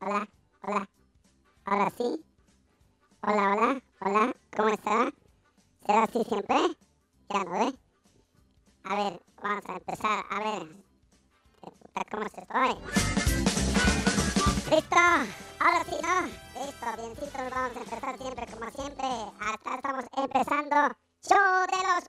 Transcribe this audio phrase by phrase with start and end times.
[0.00, 0.28] hola,
[0.62, 0.88] hola.
[1.64, 2.24] Ahora sí.
[3.22, 4.34] Hola, hola, hola.
[4.56, 5.12] ¿Cómo está?
[5.86, 6.56] ¿Será así siempre?
[7.30, 7.74] Ya no ve.
[8.84, 10.24] A ver, vamos a empezar.
[10.30, 10.88] A ver.
[12.10, 12.74] ¿Cómo se estoy?
[14.70, 14.96] ¡Listo!
[15.60, 16.20] Ahora sí, ¿no?
[16.64, 19.06] Listo, biencito, vamos a empezar siempre como siempre.
[19.40, 20.76] Acá estamos empezando.
[21.22, 22.04] Show de los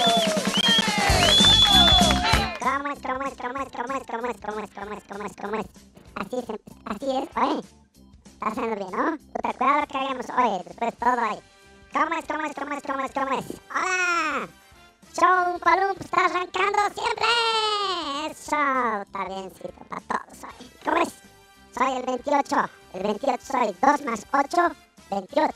[4.32, 5.66] es, cómo es, cómo es, cómo es, cómo es?
[6.14, 6.44] Así es,
[6.84, 7.60] así es, oye.
[8.32, 9.18] Está haciendo bien, ¿no?
[9.32, 11.38] Puta, cuidado que hagamos hoy, después todo ahí.
[11.92, 13.44] ¿Cómo es, cómo es, cómo es, cómo es, cómo es?
[13.70, 14.48] ¡Hola!
[15.14, 17.26] Show Palump está arrancando siempre.
[18.30, 20.38] Eso está biencito para todos.
[20.84, 21.12] ¿Cómo es?
[21.76, 22.56] Soy el 28.
[22.94, 24.76] El 28 soy 2 más 8,
[25.10, 25.52] 28.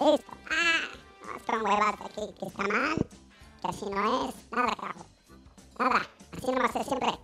[0.00, 0.32] Listo.
[0.50, 0.80] Ah,
[1.24, 2.96] no es con huevas aquí que está mal.
[3.62, 4.34] Que así no es.
[4.50, 5.06] Nada, carajo.
[5.78, 6.06] Nada.
[6.36, 7.18] Así no va a ser siempre.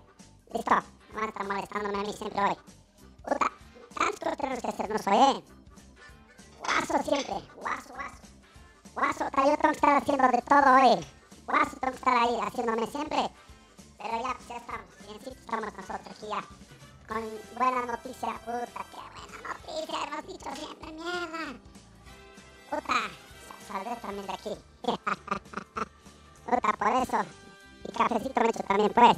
[0.53, 0.75] Listo.
[0.75, 2.57] No van a estar molestándome a mí siempre hoy.
[3.23, 3.51] Puta.
[3.95, 5.45] Tantos tenemos que hacer, no soy, ¿eh?
[6.59, 7.35] Guaso siempre.
[7.57, 8.23] Guaso, guaso.
[8.95, 11.07] Guaso, yo tengo que estar haciendo de todo hoy.
[11.47, 13.31] Guaso, tengo que estar ahí haciéndome siempre.
[13.99, 14.87] Pero ya, pues ya estamos.
[15.07, 16.45] Biencito estamos nosotros aquí ya.
[17.07, 17.23] Con
[17.57, 18.85] buena noticia, puta.
[18.91, 20.05] Qué buena noticia.
[20.09, 21.59] Hemos dicho siempre, mierda.
[22.71, 22.95] Puta.
[22.99, 24.55] sa- Saldré también de aquí.
[26.45, 27.19] por eso.
[27.89, 29.17] Y cafecito me he hecho también, pues.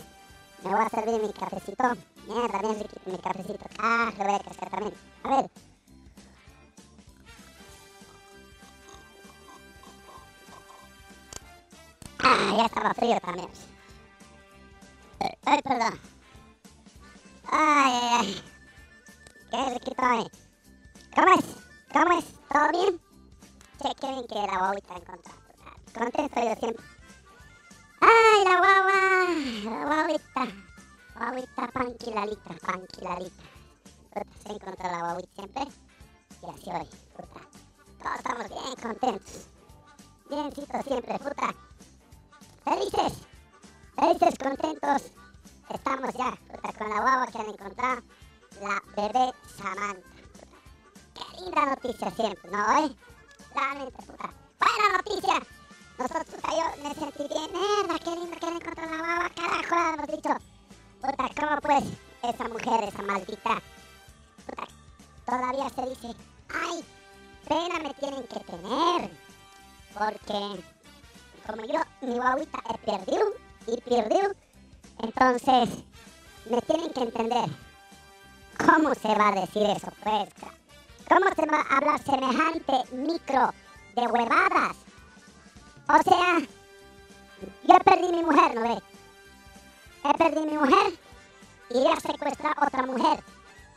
[0.65, 1.85] Me voy a servir mi cafecito.
[2.27, 3.65] Bien riquito mi cafecito.
[3.79, 4.95] Ah, lo voy a hacer también.
[5.23, 5.51] A ver.
[12.19, 13.49] Ah, ya estaba frío también.
[15.21, 16.01] Eh, Ay, perdón.
[17.53, 18.43] Ay, ay, ay.
[19.51, 20.27] Qué riquito hoy.
[21.15, 21.45] ¿Cómo es?
[21.93, 22.25] ¿Cómo es?
[22.49, 23.01] ¿Todo bien?
[23.81, 25.35] Che, qué bien que la guaguita encontró.
[25.95, 26.96] Contento yo siempre.
[28.17, 29.01] ¡Ay, la guagua!
[29.65, 30.45] La guaguita.
[31.17, 33.43] Guaguita panquilalita, panquilalita.
[34.11, 35.65] Puta, se encontró la guaguita siempre.
[36.43, 37.41] Y así hoy, puta.
[38.03, 39.47] Todos estamos bien contentos.
[40.31, 41.55] Biencito siempre, puta.
[42.65, 43.13] Felices.
[43.97, 45.13] Felices, contentos.
[45.69, 48.03] Estamos ya, puta, con la guagua que han encontrado.
[48.63, 50.09] La bebé Samantha.
[51.15, 52.79] Qué linda noticia siempre, ¿no?
[52.79, 52.97] Eh?
[53.55, 54.31] Realmente, puta.
[54.59, 55.56] Buena noticia.
[55.99, 57.51] Nosotros, puta, yo me sentí bien.
[57.53, 59.31] Mierda, qué lindo que han encontrado la.
[59.35, 60.31] Carajo, hemos dicho.
[61.01, 61.85] Puta, ¿cómo pues
[62.23, 63.63] esa mujer, esa maldita?
[64.47, 64.69] Puta,
[65.25, 66.09] todavía se dice,
[66.49, 66.85] ay,
[67.49, 69.11] pena me tienen que tener.
[69.95, 70.65] Porque
[71.47, 73.27] como yo, mi guaguita he perdido
[73.67, 74.33] y perdido,
[74.99, 75.71] entonces
[76.51, 77.49] me tienen que entender.
[78.59, 80.29] ¿Cómo se va a decir eso, pues?
[81.09, 83.51] ¿Cómo se va a hablar semejante micro
[83.95, 84.86] de huevadas?
[85.89, 86.41] O sea,
[87.63, 88.79] yo perdí mi mujer, ¿no ve?
[90.05, 90.99] He perdido mi mujer
[91.71, 93.23] y iré a secuestrar a otra mujer.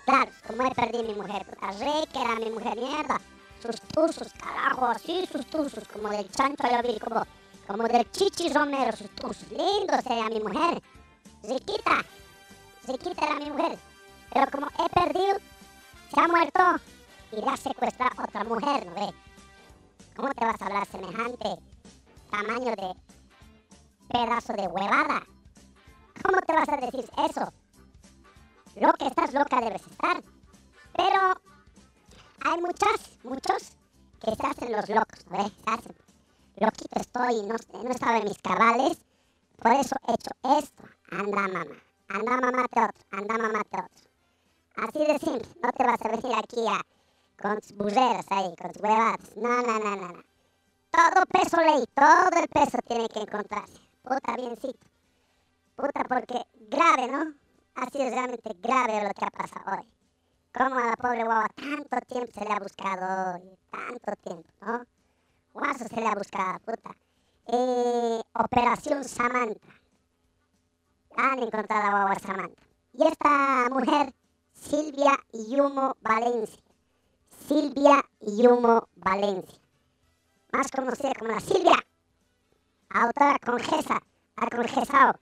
[0.05, 3.21] Claro, como he perdido mi mujer, puta, re era mi mujer, mierda.
[3.61, 6.99] Sus tuzos, carajo, así sus tuzos, como del chancho yo vi,
[7.67, 9.51] como, del chichi romero, sus tuzos.
[9.51, 10.81] Lindo sería mi mujer.
[11.43, 12.03] Riquita,
[12.87, 13.77] riquita era mi mujer.
[14.33, 15.37] Pero como he perdido,
[16.11, 16.63] se ha muerto,
[17.33, 19.13] iré a secuestrar a otra mujer, ¿no ve?
[20.15, 21.68] ¿Cómo te vas a hablar semejante
[22.29, 22.93] tamaño de
[24.09, 25.25] pedazo de huevada?
[26.23, 27.53] ¿Cómo te vas a decir eso?
[28.75, 30.23] Lo que estás loca debes estar.
[30.95, 31.41] Pero
[32.45, 33.77] hay muchas, muchos
[34.21, 35.51] que se hacen los locos, ¿no ves?
[35.63, 35.95] Se hacen.
[36.57, 38.97] Loquito estoy, no, no estaba en mis cabales,
[39.61, 40.83] por eso he hecho esto.
[41.11, 41.65] Anda mamá,
[42.09, 44.09] anda mamate otro, anda mamate otro.
[44.75, 46.81] Así de simple, no te vas a venir aquí a,
[47.41, 49.37] con tus burreras ahí, con tus huevadas.
[49.37, 50.23] No, no, no, no, no.
[50.91, 53.79] Todo peso ley, todo el peso tiene que encontrarse.
[54.01, 54.87] Puta biencito.
[55.75, 57.33] Puta, porque grave, ¿no?
[57.75, 59.87] Ha sido realmente grave lo que ha pasado hoy.
[60.51, 63.57] Como a la pobre guagua tanto tiempo se le ha buscado hoy.
[63.69, 64.83] Tanto tiempo, ¿no?
[65.53, 66.95] Guaso se le ha buscado, puta.
[67.45, 69.67] Eh, Operación Samantha.
[71.17, 72.63] Han encontrado a guagua Samantha.
[72.93, 74.13] Y esta mujer,
[74.53, 76.63] Silvia Yumo Valencia.
[77.47, 79.59] Silvia Yumo Valencia.
[80.51, 81.85] Más conocida como la Silvia.
[82.89, 83.99] Autora congesa.
[84.35, 85.19] Ha congesado.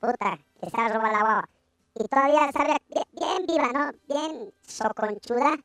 [0.00, 1.48] Puta, que se ha robado la guagua.
[1.94, 3.92] Y todavía sabe bien, bien viva, ¿no?
[4.08, 5.56] Bien soconchuda.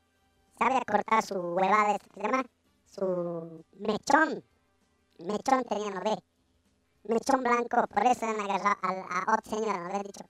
[0.58, 2.44] Sabe cortar su huevada, ¿esto se llama?
[2.86, 4.44] Su mechón.
[5.20, 6.18] Mechón tenía, ¿no ve?
[7.04, 9.90] Mechón blanco, por eso han agarrado a, a otra señora, ¿no?
[9.90, 10.24] Le han dicho,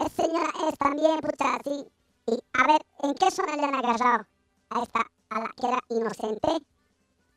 [0.00, 1.86] esta señora es también, pucha, así.
[2.26, 4.26] Y a ver, ¿en qué zona le han agarrado
[4.70, 5.00] a esta,
[5.30, 6.66] a la que era inocente?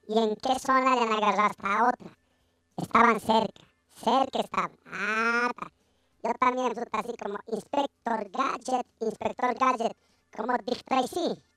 [0.10, 2.18] ¿Y en qué zona le han agarrado a esta otra?
[2.78, 3.64] estaban cerca,
[3.96, 4.72] cerca estaban.
[4.86, 5.50] Ah,
[6.24, 9.98] yo también, puta, así como Inspector Gadget, Inspector Gadget,
[10.36, 10.84] como Dick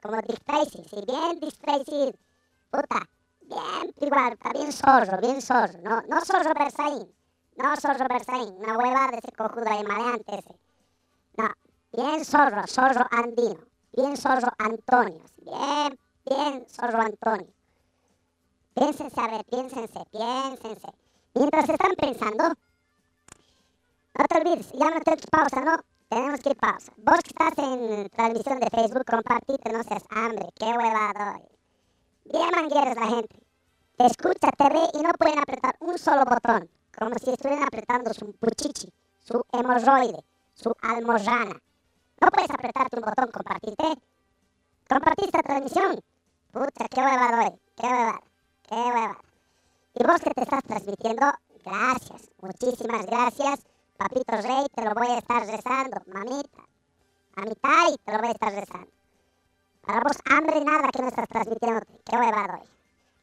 [0.02, 2.14] como Dick Tracy, sí, bien Dick
[2.70, 3.08] puta,
[3.42, 7.12] bien, igual, bien zorro, bien zorro, no, no zorro Bersaín,
[7.56, 10.58] no zorro Bersaín, una hueva de ese cojudo ahí maleante ese,
[11.36, 11.48] no,
[11.92, 13.60] bien zorro, zorro andino,
[13.92, 17.59] bien zorro Antonio, bien, bien zorro Antonio.
[18.80, 20.88] Piénsense, a ver, piénsense, piénsense.
[21.34, 22.44] Mientras están pensando,
[24.14, 25.76] no te olvides, ya no tenemos pausa, ¿no?
[26.08, 26.90] Tenemos que ir pausa.
[26.96, 31.34] Vos que estás en transmisión de Facebook, compartite, no seas hambre, qué huevado.
[31.34, 31.44] hoy.
[32.32, 33.36] Bien mangueras la gente.
[33.98, 36.66] Te escucha, te ve y no pueden apretar un solo botón,
[36.98, 40.24] como si estuvieran apretando su puchichi, su hemorroide,
[40.54, 41.60] su almorrana.
[42.18, 44.00] No puedes apretarte un botón, compartirte.
[44.88, 46.00] Compartir esta transmisión.
[46.50, 48.29] Pucha, qué huevado, hoy, qué huevado,
[48.70, 49.16] qué huevado.
[49.94, 51.26] Y vos que te estás transmitiendo,
[51.64, 53.60] gracias, muchísimas gracias.
[53.96, 56.62] Papito Rey, te lo voy a estar rezando, mamita.
[57.36, 58.90] Mamita, y te lo voy a estar rezando.
[59.82, 62.68] Para vos, hambre nada que no estás transmitiendo, qué huevado hoy.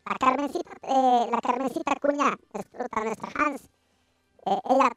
[0.05, 3.61] La Carmencita, eh, la Carmencita Cuña, nuestra, nuestra Hans,
[4.45, 4.91] eh, ella,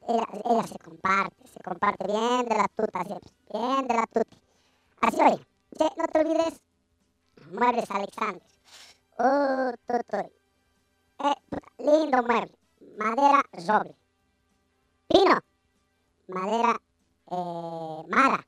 [0.44, 4.36] ella, se comparte, se comparte bien de la tuta siempre, bien de la tuta.
[5.00, 5.44] Así oye,
[5.96, 6.60] no te olvides,
[7.50, 8.42] Muebles Alexander.
[9.18, 10.39] Uh, tutuy.
[11.22, 11.34] Eh,
[11.78, 12.56] lindo mueble,
[12.96, 13.94] madera roble.
[15.06, 15.38] Pino,
[16.28, 16.80] madera
[17.30, 18.46] eh, mara.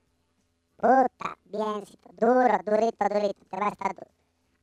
[0.76, 4.10] Puta, biencito, duro, durito, durito, te va a estar duro.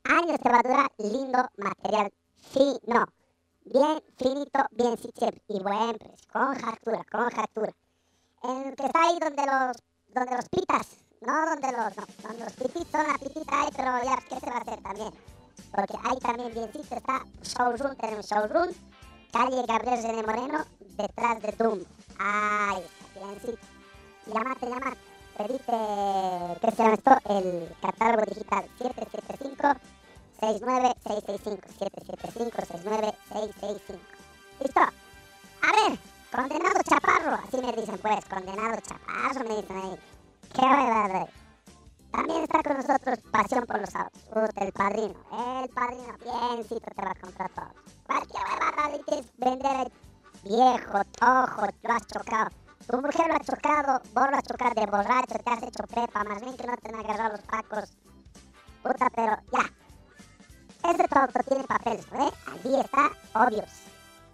[0.04, 2.12] Años te va a durar, lindo material
[2.52, 3.06] fino.
[3.64, 5.42] Bien finito, bien siempre.
[5.46, 7.72] Y buen precio, con factura, con factura.
[8.42, 9.76] En que está ahí donde los,
[10.08, 14.02] donde los pitas, no donde los, no, donde los pititos son la pitita ahí, pero
[14.02, 15.39] ya, ¿qué se va a hacer también?
[15.74, 18.70] Porque ahí también biencito está showroom, tenemos showroom,
[19.32, 20.64] calle Gabriel René Moreno,
[20.96, 21.84] detrás de Doom.
[22.18, 23.66] Ahí está, biencito.
[24.26, 25.10] Llamate, llamate.
[25.36, 25.72] Pedite,
[26.60, 27.12] ¿qué se llama esto?
[27.30, 29.68] El catálogo digital 775
[30.40, 34.20] 69665 775 69665
[34.60, 34.80] ¿Listo?
[34.80, 35.98] A ver,
[36.30, 39.98] condenado chaparro, así me dicen pues, condenado chaparro me dicen ahí.
[40.52, 41.28] Qué verdad,
[42.10, 45.14] También está con nosotros Pasión por los Autos, Puta, el padrino,
[45.62, 47.72] el padrino, biencito te va a comprar todo.
[48.06, 49.92] Cualquier huevada le quieres vender
[50.42, 52.50] viejo, tojo, lo has chocado.
[52.86, 56.24] Tu mujer lo ha chocado, vos lo has chocado de borracho, te has hecho prepa,
[56.24, 57.92] más bien que no te han agarrado los pacos.
[58.82, 60.90] Puta, pero ya.
[60.90, 62.30] Ese tonto tiene papeles, ¿eh?
[62.46, 63.70] Allí está, obvios.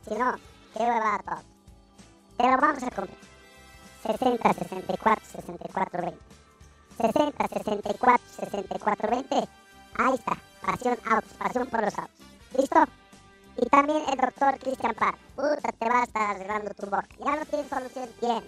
[0.09, 0.35] Si no,
[0.73, 1.43] qué huevada todo.
[2.39, 3.19] Pero vamos a comprar.
[4.03, 6.46] 60, 64, 64, 20.
[6.99, 9.49] 60, 64, 64, 20.
[9.99, 10.37] Ahí está.
[10.63, 12.27] Pasión autos, pasión por los autos.
[12.57, 12.85] ¿Listo?
[13.59, 15.17] Y también el doctor Cristian Parr.
[15.35, 17.09] Puta, te va a estar arreglando tu boca.
[17.25, 18.45] Ya no tiene solución bien.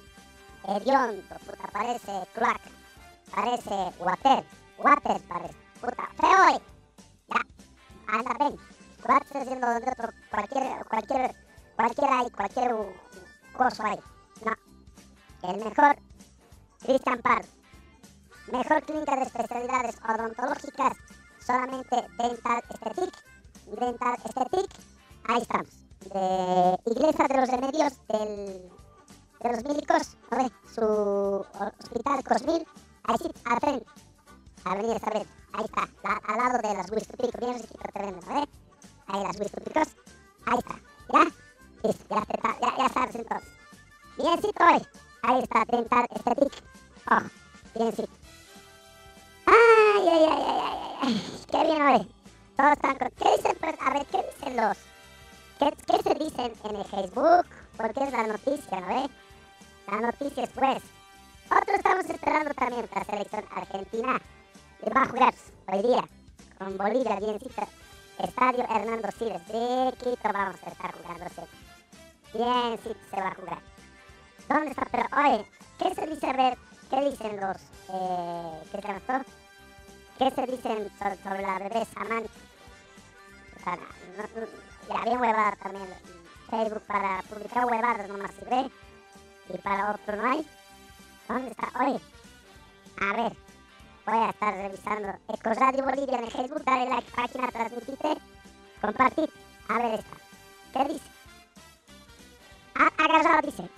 [0.67, 2.71] Hediondo, puta, parece cloaca.
[3.35, 4.45] Parece water.
[4.79, 5.55] Water parece.
[5.81, 6.57] Puta, feo.
[6.57, 6.61] eh.
[7.29, 7.41] Ya,
[8.15, 8.57] anda, ven.
[9.09, 11.35] Water haciendo donde otro, cualquier, cualquier,
[11.77, 12.93] cualquier ahí, cualquier uh,
[13.57, 13.99] coso ahí.
[14.45, 15.49] No.
[15.51, 15.97] El mejor,
[16.85, 17.45] Cristian Parr.
[18.53, 20.97] Mejor clínica de especialidades odontológicas,
[21.45, 23.25] solamente Dental Esthetic.
[23.67, 24.71] Dental Esthetic,
[25.29, 25.71] ahí estamos.
[26.01, 28.71] De Iglesia de los Remedios del,
[29.41, 30.51] de los Médicos, ¿no?
[30.75, 31.47] Su
[31.83, 32.67] hospital Cosmil,
[33.05, 33.87] ahí sí, al frente.
[34.65, 38.35] Avenida Isabel, ahí está, la- al lado de las Huistupicos, bien riquito te venden, ¿no
[38.41, 38.49] ve?
[39.09, 39.89] Ahí las Huistupicos,
[40.47, 40.81] ahí está,
[41.13, 41.25] ¿ya?
[41.83, 43.49] Ya, te ya, ya sabes entonces.
[44.17, 44.83] Biencito hoy.
[45.23, 46.63] Ahí está, Dental Esthetic.
[47.11, 48.09] Oh, biencito.
[49.99, 51.45] Ay, ay, ay, ay, ay.
[51.51, 52.09] Qué bien hoy.
[52.57, 53.11] Todos están con...
[53.19, 53.57] ¿Qué dicen?
[53.59, 53.75] pues?
[53.81, 54.77] A ver, ¿qué dicen los...
[55.59, 57.47] ¿Qué, se dicen en el Facebook?
[57.77, 59.11] Porque es la noticia, ¿no ve?
[59.91, 60.83] La noticia es pues.
[61.47, 64.21] Otros estamos esperando también la selección argentina.
[64.97, 65.35] Va a jugar
[65.67, 66.05] hoy día
[66.59, 67.67] con Bolivia, biencito.
[68.21, 69.49] Estadio Hernando Siles.
[69.49, 71.59] De Quito vamos a estar jugando siempre.
[72.35, 73.63] Biencito se va a jugar.
[74.49, 74.87] ¿Dónde está?
[74.93, 75.45] Pero, oye,
[75.77, 76.27] ¿qué se dice?
[76.29, 77.57] A ver, ¿qué dicen los...
[77.93, 79.25] Eh, ¿Qué se llama?
[80.19, 82.31] ¿Qué se dicen sobre, la bebé Samantha?
[83.57, 85.89] O sea, no- no- ya bien huevada también.
[86.51, 88.71] Facebook para publicar huevadas nomás sirve.
[89.53, 90.47] Y para otro no hay.
[91.29, 91.69] ¿Dónde está?
[91.85, 92.01] Oye,
[93.01, 93.33] a ver,
[94.07, 96.65] voy a estar revisando Ecoradio Bolivia en el Facebook.
[96.65, 98.17] Dale like, página, transmitite,
[98.81, 99.31] compartir.
[99.69, 100.17] A ver esta.
[100.73, 101.11] ¿Qué dice?
[102.75, 103.69] Ha agarrado, dice.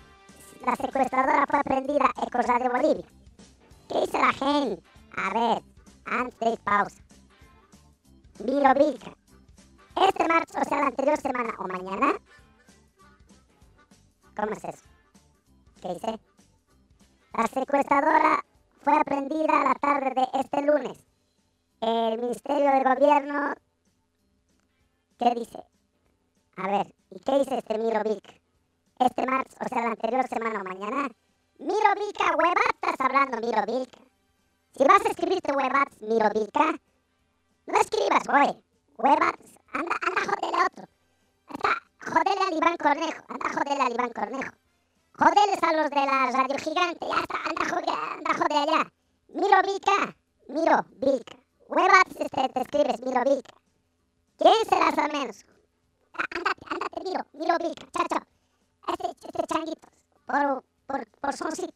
[0.65, 3.07] La secuestradora fue prendida Ecoradio Bolivia.
[3.89, 4.83] ¿Qué dice la gente?
[5.17, 5.63] A ver,
[6.05, 7.03] antes pausa.
[8.39, 9.13] Vilo Vilca.
[9.97, 12.15] Este martes, o sea, la anterior semana o mañana,
[14.41, 14.89] ¿Cómo es eso?
[15.83, 16.19] ¿Qué dice?
[17.37, 18.43] La secuestradora
[18.81, 20.99] fue aprendida la tarde de este lunes.
[21.81, 23.55] El Ministerio del Gobierno...
[25.19, 25.63] ¿Qué dice?
[26.57, 28.41] A ver, ¿y qué dice este Mirovic?
[28.99, 31.09] Este martes, o sea, la anterior semana o mañana.
[31.59, 34.10] Mirovica, huevat, estás hablando, Mirovica.
[34.77, 36.81] Si vas a escribirte huevats, Mirovica,
[37.67, 38.63] no escribas, oye.
[38.99, 40.89] Huevats, anda, anda a joderle a otro.
[41.49, 44.53] Anda, joderle al Iván Cornejo, anda a joderle al Iván Cornejo.
[45.19, 48.57] Joderles a los de la radio gigante, ya está, anda a joder, anda a joder
[48.59, 48.93] allá.
[49.29, 50.17] Mirovica,
[50.49, 51.37] Mirovica.
[51.69, 53.55] Huevats, este, te escribes, Mirovica.
[54.39, 55.45] ¿Quién serás al menos?
[56.13, 58.25] Ándate, ándate, Miro, Mirovica, chacho.
[58.89, 59.89] Este, este changuito,
[60.27, 61.75] por, por, por soncito.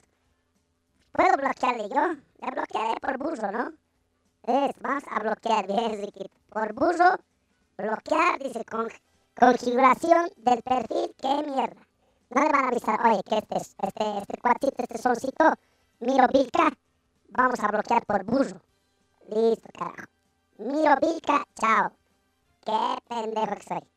[1.15, 2.09] ¿Puedo bloquearle yo?
[2.43, 3.73] Le bloquearé por burro, ¿no?
[4.43, 6.11] Es, vamos a bloquear, bien.
[6.49, 7.15] Por burro,
[7.79, 8.89] bloquear, dice, con
[9.39, 11.87] configuración del perfil, qué mierda.
[12.31, 15.45] No le van a avisar, oye, que este, este, este cuartito, este soncito,
[16.01, 16.73] Miro Vilca,
[17.29, 18.61] vamos a bloquear por burro.
[19.29, 20.09] Listo, carajo.
[20.59, 21.93] Miro Vilca, chao.
[22.67, 23.89] Qué pendejo que soy.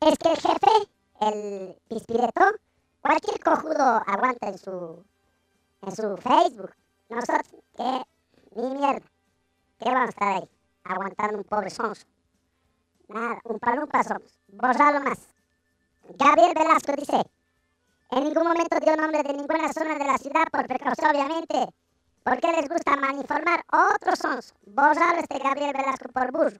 [0.00, 0.88] Es que el jefe,
[1.20, 2.44] el pispireto,
[3.02, 5.04] cualquier cojudo aguanta en su,
[5.86, 6.72] en su Facebook.
[7.08, 8.02] Nosotros, que
[8.56, 9.06] ni mierda.
[9.78, 10.50] ¿Qué vamos a estar ahí?
[10.84, 12.06] Aguantando un pobre sonso.
[13.08, 14.38] Nada, un palumpa somos.
[14.48, 15.28] Borralo más.
[16.18, 17.22] Gabriel Velasco dice,
[18.10, 21.66] en ningún momento dio nombre de ninguna zona de la ciudad por precaución, obviamente.
[22.24, 24.54] Porque les gusta malinformar otros sons.
[24.66, 26.58] Borralo este Gabriel Velasco por burro.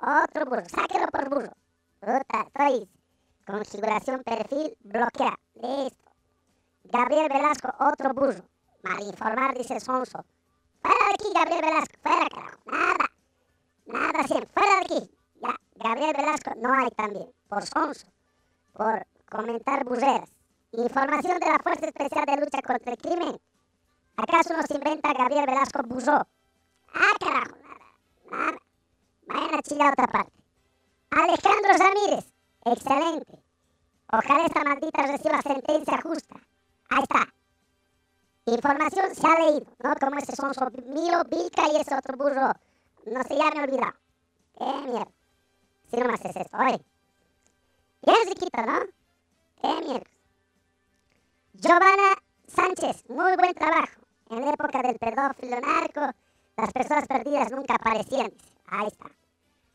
[0.00, 0.64] Otro burro.
[0.68, 1.52] Sáquelo por burro.
[2.00, 2.88] Puta, estoy.
[3.46, 5.38] Configuración perfil bloquea.
[5.54, 6.09] Listo.
[6.92, 8.44] Gabriel Velasco, otro burro.
[8.82, 10.24] Malinformar, dice Sonso.
[10.82, 11.94] Fuera de aquí, Gabriel Velasco.
[12.02, 12.58] Fuera, carajo.
[12.66, 13.10] Nada.
[13.86, 14.48] Nada siempre.
[14.54, 15.10] Fuera de aquí.
[15.76, 17.32] Gabriel Velasco no hay también.
[17.48, 18.06] Por Sonso.
[18.72, 20.30] Por comentar burreras.
[20.72, 23.40] Información de la Fuerza Especial de Lucha contra el Crimen.
[24.16, 26.26] ¿Acaso nos inventa Gabriel Velasco Burro?
[26.92, 27.56] Ah, carajo.
[27.64, 27.78] Nada.
[28.30, 28.58] Nada.
[29.26, 30.32] Vayan a chillar a otra parte.
[31.10, 32.32] Alejandro Ramírez.
[32.64, 33.38] Excelente.
[34.12, 36.36] Ojalá esta maldita reciba sentencia justa.
[36.90, 37.32] Ahí está.
[38.46, 39.94] Información se ha leído, ¿no?
[39.94, 40.52] Como ese son
[40.86, 42.52] Milo, Vilca y ese otro burro.
[43.06, 43.94] No sé, ya me he olvidado.
[44.58, 45.12] Qué mierda.
[45.90, 46.84] Si no más es esto, oye.
[48.02, 48.80] Ya es riquito, ¿no?
[49.60, 50.10] Qué mierda.
[51.54, 52.14] Giovanna
[52.48, 54.00] Sánchez, muy buen trabajo.
[54.30, 56.16] En la época del pedófilo narco,
[56.56, 58.32] las personas perdidas nunca aparecían.
[58.66, 59.10] Ahí está.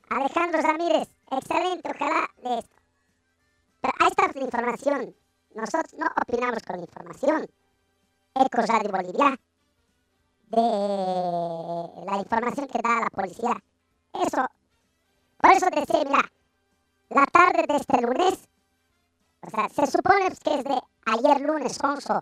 [0.09, 2.75] Alejandro Ramírez, excelente, ojalá de esto.
[3.81, 5.15] Pero ahí está la información.
[5.55, 7.47] Nosotros no opinamos con información.
[8.35, 9.39] Ecos Radio Bolivia,
[10.47, 13.63] de la información que da la policía.
[14.13, 14.45] Eso,
[15.37, 16.29] por eso decía, mira,
[17.09, 18.49] la tarde de este lunes,
[19.41, 22.13] o sea, se supone que es de ayer lunes 11,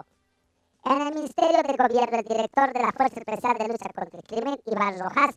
[0.86, 4.25] en el Ministerio del Gobierno, el director de la Fuerza Especial de Lucha contra el
[4.25, 5.36] Crimen, Iván Rojas,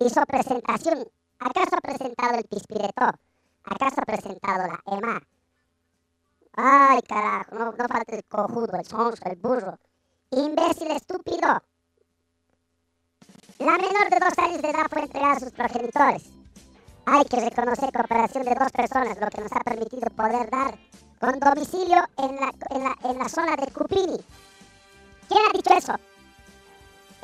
[0.00, 1.06] hizo presentación.
[1.38, 3.04] ¿Acaso ha presentado el Pispireto?
[3.62, 5.22] ¿Acaso ha presentado la EMA?
[6.60, 9.78] Ay, carajo, no, no falta el cojudo, el sonso, el burro.
[10.32, 11.62] Imbécil estúpido.
[13.60, 16.24] La menor de dos años de edad fue entregada a sus progenitores.
[17.06, 20.76] Hay que reconocer cooperación de dos personas, lo que nos ha permitido poder dar
[21.20, 24.18] con domicilio en la, en la, en la zona de Cupini.
[25.28, 25.94] ¿Quién ha dicho eso?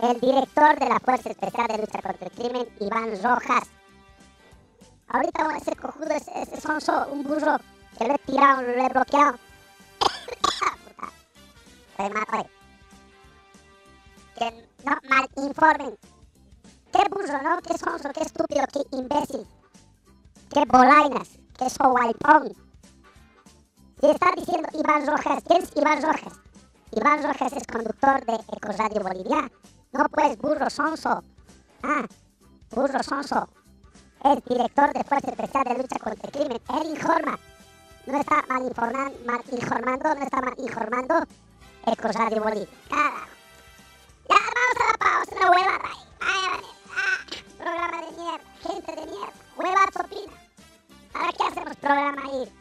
[0.01, 3.65] El director de la Fuerza Especial de Lucha contra el Crimen, Iván Rojas.
[5.09, 7.59] Ahorita ese cojudo, ese, ese sonso, un burro,
[7.99, 9.39] que lo he tirado, lo he bloqueado.
[11.97, 12.47] Puta.
[14.37, 15.97] Que no mal informen.
[16.93, 17.61] Qué burro, ¿no?
[17.63, 19.47] Qué sonso, qué estúpido, qué imbécil.
[20.51, 22.53] Qué bolainas, qué soguaipón.
[24.01, 26.33] Si está diciendo Iván Rojas, ¿quién es Iván Rojas?
[26.93, 29.51] Iván Rojas es conductor de Ecoradio Bolivia.
[29.93, 31.23] No, pues, burro sonso.
[31.83, 32.07] Ah,
[32.71, 33.49] burro sonso.
[34.25, 36.61] Es director de Fuerza Especial de Lucha contra el Crimen.
[36.81, 37.39] Él informa
[38.07, 41.15] no está mal, informando, mal informando, no está mal informando
[41.87, 42.69] Ecos Radio Bolivia.
[42.89, 43.27] Carajo.
[44.29, 46.65] Ya, vamos a la pausa, una hueva, ay, ay,
[46.97, 47.19] ah,
[47.59, 50.33] programa de mierda, gente de mierda, hueva opina.
[51.13, 52.53] ¿Para qué hacemos programa ahí?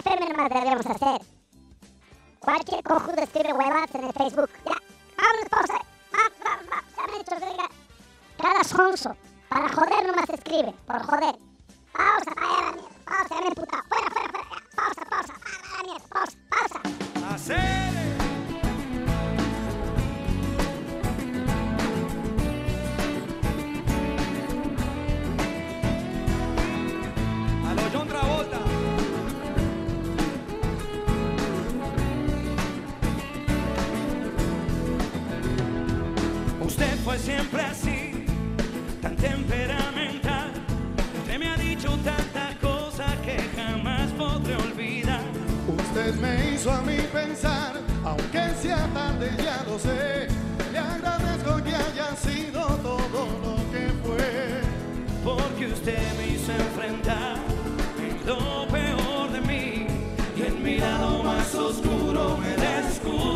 [0.00, 1.20] FM nomás deberíamos hacer.
[2.40, 4.50] Cualquier cojudo escribe huevas en el Facebook.
[4.64, 4.76] Ya,
[5.16, 5.80] vamos, pausa.
[6.12, 7.68] Vamos, vamos, vamos, ya me he.
[8.36, 9.16] Cada sonso,
[9.48, 11.34] para joder nomás escribe, por joder
[11.96, 14.44] pausa para la mierda, pausa, puta, fuera, fuera, fuera,
[14.76, 16.80] pausa, pausa, para la mierda, pausa, pausa.
[17.34, 17.56] ¡Hacer!
[27.64, 28.08] A lo John
[36.60, 38.26] Usted fue siempre así,
[39.00, 39.85] tan temperado
[41.76, 45.20] Usted me ha dicho tanta cosa que jamás podré olvidar.
[45.68, 50.28] Usted me hizo a mí pensar, aunque sea tarde ya lo sé.
[50.72, 54.60] Le agradezco que haya sido todo lo que fue.
[55.22, 57.36] Porque usted me hizo enfrentar
[57.98, 59.86] en lo peor de mí
[60.36, 63.35] y en mi lado más oscuro me descubrí.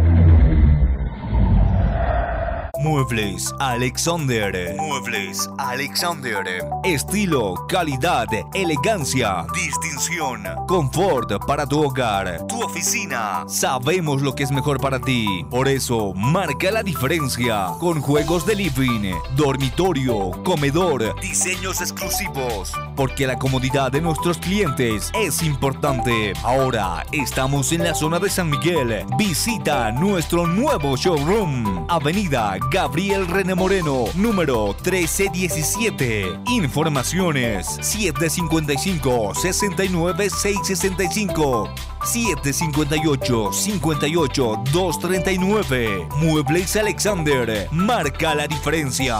[2.83, 4.75] Muebles Alexander.
[4.75, 6.43] Muebles Alexander.
[6.83, 13.45] Estilo, calidad, elegancia, distinción, confort para tu hogar, tu oficina.
[13.47, 15.45] Sabemos lo que es mejor para ti.
[15.49, 22.73] Por eso, marca la diferencia con juegos de living, dormitorio, comedor, diseños exclusivos.
[22.97, 26.33] Porque la comodidad de nuestros clientes es importante.
[26.43, 29.05] Ahora estamos en la zona de San Miguel.
[29.17, 31.85] Visita nuestro nuevo showroom.
[31.87, 36.39] Avenida Gabriel René Moreno, número 1317.
[36.47, 41.69] Informaciones 755 69 665
[42.03, 46.07] 758 58 239.
[46.17, 47.67] Muebles Alexander.
[47.71, 49.19] Marca la diferencia.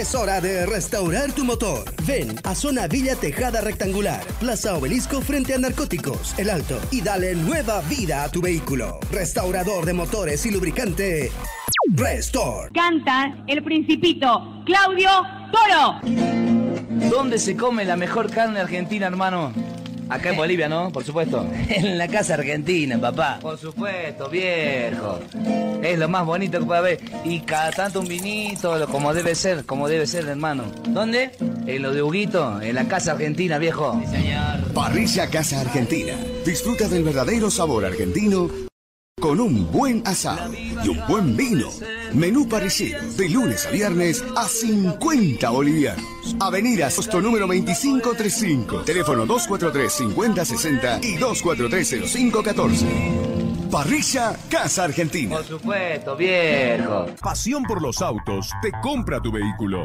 [0.00, 1.84] Es hora de restaurar tu motor.
[2.06, 7.34] Ven a Zona Villa Tejada Rectangular, Plaza Obelisco frente a Narcóticos, El Alto, y dale
[7.34, 8.98] nueva vida a tu vehículo.
[9.10, 11.30] Restaurador de motores y lubricante.
[11.92, 12.70] Restore.
[12.72, 15.10] Canta el principito Claudio
[15.52, 16.00] Toro.
[17.10, 19.52] ¿Dónde se come la mejor carne argentina, hermano?
[20.10, 20.90] Acá en Bolivia, ¿no?
[20.92, 21.46] Por supuesto.
[21.68, 23.38] En la casa argentina, papá.
[23.40, 25.18] Por supuesto, viejo.
[25.82, 27.00] Es lo más bonito que puede haber.
[27.24, 30.64] Y cada tanto un vinito, lo- como debe ser, como debe ser, hermano.
[30.88, 31.30] ¿Dónde?
[31.66, 34.00] En lo de Huguito, en la casa argentina, viejo.
[34.74, 36.14] Parrilla Casa Argentina.
[36.44, 38.48] Disfruta del verdadero sabor argentino
[39.20, 41.68] con un buen asado y un buen vino.
[42.12, 46.04] Menú parrillero de lunes a viernes a 50 bolivianos.
[46.40, 48.80] Avenida Sosto número 2535.
[48.82, 53.70] Teléfono 243-5060 y 243-0514.
[53.70, 55.36] Parrilla Casa Argentina.
[55.36, 57.06] Por supuesto, viejo.
[57.20, 59.84] Pasión por los autos te compra tu vehículo.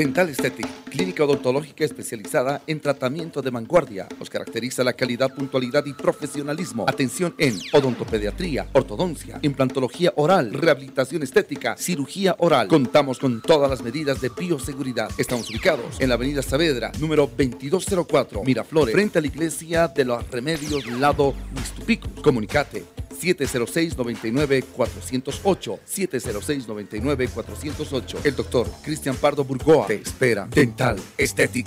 [0.00, 4.08] Dental Aesthetic, clínica odontológica especializada en tratamiento de vanguardia.
[4.18, 6.86] Nos caracteriza la calidad, puntualidad y profesionalismo.
[6.88, 12.68] Atención en odontopediatría, ortodoncia, implantología oral, rehabilitación estética, cirugía oral.
[12.68, 15.10] Contamos con todas las medidas de bioseguridad.
[15.18, 20.26] Estamos ubicados en la avenida Saavedra, número 2204, Miraflores, frente a la iglesia de los
[20.30, 22.08] Remedios, lado Mistupico.
[22.22, 22.86] Comunicate
[23.20, 25.78] 706-99-408.
[25.86, 28.24] 706-99-408.
[28.24, 30.46] El doctor Cristian Pardo Burgoa te espera.
[30.46, 31.66] Dental Aesthetic.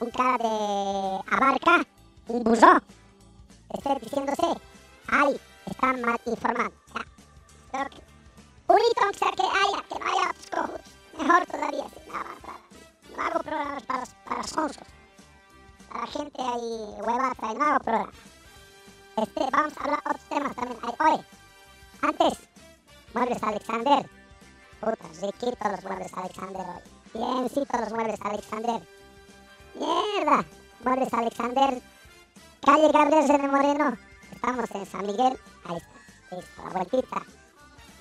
[0.00, 1.82] un cara de abarca
[2.28, 2.80] un burro
[3.74, 4.46] esté diciéndose,
[5.08, 6.74] ay, están mal informando.
[7.72, 7.88] Ya.
[7.88, 10.80] Que sea que haya, que no haya otros cojudos.
[11.18, 12.42] Mejor todavía, sí, nada más.
[12.42, 12.58] nada.
[13.16, 14.86] No hago programas para, para sonsos.
[15.88, 18.14] Para gente ahí huevata, y no hago programas.
[19.16, 20.78] Este, vamos a hablar otros temas también.
[20.82, 21.24] Ay, oye,
[22.02, 22.38] antes,
[23.12, 24.10] muebles Alexander.
[24.80, 26.82] Puta, riquito los muebles Alexander hoy.
[27.14, 28.82] Biencito los muebles Alexander.
[29.74, 30.44] Mierda,
[30.84, 31.93] muebles Alexander
[32.64, 33.96] Calle Gabriel René Moreno.
[34.32, 35.38] Estamos en San Miguel.
[35.64, 35.90] Ahí está.
[36.34, 37.22] Listo, la vueltita.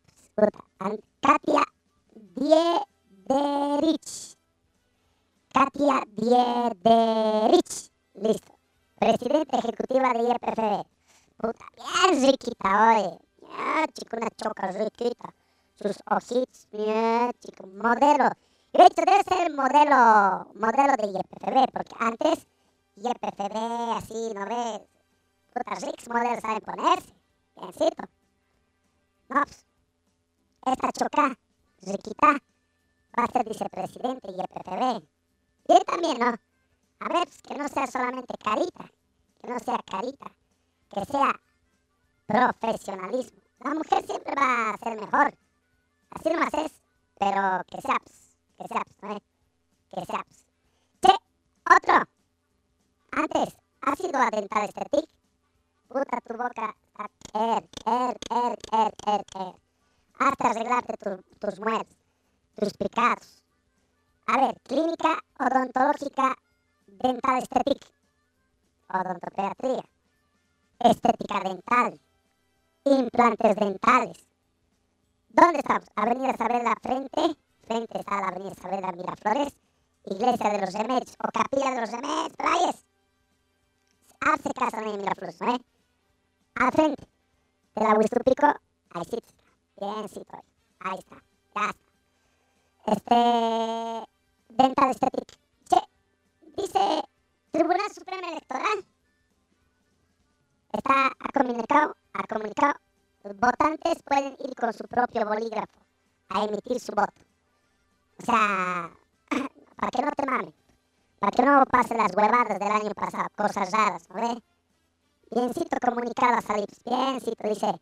[1.21, 1.63] Katia
[2.35, 4.09] Diederich.
[5.53, 7.91] Katia Diederich.
[8.15, 8.53] Listo.
[8.99, 10.85] Presidenta ejecutiva de IPFB.
[11.37, 13.19] Puta, bien riquita, oye.
[13.41, 15.33] Ya, chico, una choca riquita.
[15.75, 18.29] Sus ojitos, bien, chico, modelo.
[18.73, 22.47] Y de hecho debe ser el modelo, modelo de IPFB, porque antes
[22.95, 23.55] IPFB,
[23.97, 24.81] así, ¿no ves?
[25.53, 27.13] Puta, ricos modelos saben ponerse.
[27.55, 28.03] Biencito.
[29.27, 29.41] No,
[30.67, 31.35] esta choca,
[31.81, 32.37] riquita,
[33.17, 35.03] va a ser vicepresidente y EPTV.
[35.67, 36.27] Y él también, ¿no?
[36.99, 38.91] A ver, pues, que no sea solamente carita,
[39.41, 40.31] que no sea carita,
[40.89, 41.41] que sea
[42.27, 43.39] profesionalismo.
[43.59, 45.37] La mujer siempre va a ser mejor.
[46.11, 46.71] Así nomás es,
[47.17, 49.19] pero que sea, pues, que sea, pues, ¿no?
[49.89, 50.45] Que sea, pues.
[51.01, 51.13] Che,
[51.75, 52.09] otro.
[53.11, 55.09] Antes, ¿has ido a Dental Estetic?
[55.87, 59.53] Puta, tu boca está er, er, er, er, er, er.
[60.19, 61.87] Hasta arreglarte tu, tus muelas,
[62.55, 63.43] tus picados.
[64.27, 66.35] A ver, clínica odontológica
[66.87, 67.87] dental estética.
[68.89, 69.83] odontopediatría,
[70.79, 71.99] estética dental,
[72.85, 74.17] implantes dentales.
[75.29, 75.87] ¿Dónde estamos?
[75.95, 77.21] Avenida Saavedra frente,
[77.67, 79.53] frente está la Avenida Saavedra Miraflores,
[80.05, 82.85] Iglesia de los Remedios o Capilla de los Remedios, playas.
[84.21, 85.74] Hace casa en Miraflores, eh?
[86.55, 87.07] Al frente
[87.75, 88.47] de la Huistupico,
[88.91, 89.17] ahí sí.
[89.79, 90.41] Bien, sí, pues.
[90.79, 91.21] Ahí está,
[91.55, 91.85] ya está.
[92.91, 94.15] Este.
[94.49, 95.35] Dental Estética.
[95.69, 95.81] Che,
[96.55, 97.03] dice
[97.51, 98.85] Tribunal Supremo Electoral.
[100.71, 102.73] Está ha comunicado, ha comunicado,
[103.23, 105.79] los votantes pueden ir con su propio bolígrafo
[106.29, 107.13] a emitir su voto.
[108.19, 108.91] O sea,
[109.75, 110.53] para que no te mamen,
[111.19, 114.41] para que no pasen las huevadas del año pasado, cosas raras, ¿no ve?
[115.31, 117.79] Biencito comunicado a salir, biencito, dice,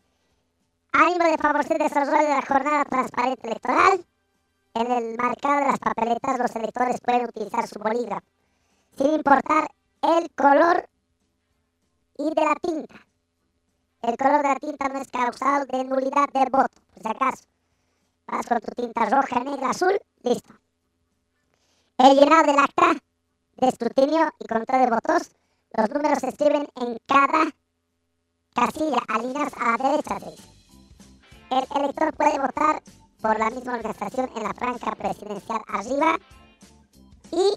[0.94, 4.06] ánimo de favorecer el desarrollo de la jornada transparente electoral,
[4.76, 8.26] en el marcado de las papeletas los electores pueden utilizar su bolígrafo,
[8.98, 9.70] sin importar
[10.02, 10.90] el color
[12.18, 12.96] y de la tinta.
[14.02, 17.44] El color de la tinta no es causal de nulidad del voto, por si acaso.
[18.28, 20.54] Vas con tu tinta roja, negra, azul, listo.
[21.98, 22.94] El llenado del acta
[23.58, 25.32] de escrutinio y conteo de votos,
[25.76, 27.52] los números se escriben en cada
[28.54, 30.44] casilla, alineados a la derecha, dice.
[31.50, 32.82] El elector puede votar
[33.22, 36.18] por la misma organización en la franja presidencial arriba
[37.32, 37.54] y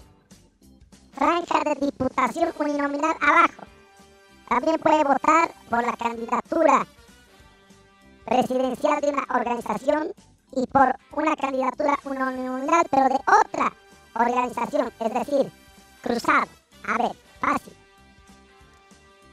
[1.13, 3.63] franja de diputación uninominal abajo.
[4.49, 6.87] También puede votar por la candidatura
[8.25, 10.11] presidencial de una organización
[10.55, 13.73] y por una candidatura uninominal, pero de otra
[14.15, 15.51] organización, es decir,
[16.01, 16.47] cruzado.
[16.87, 17.76] A ver, fácil.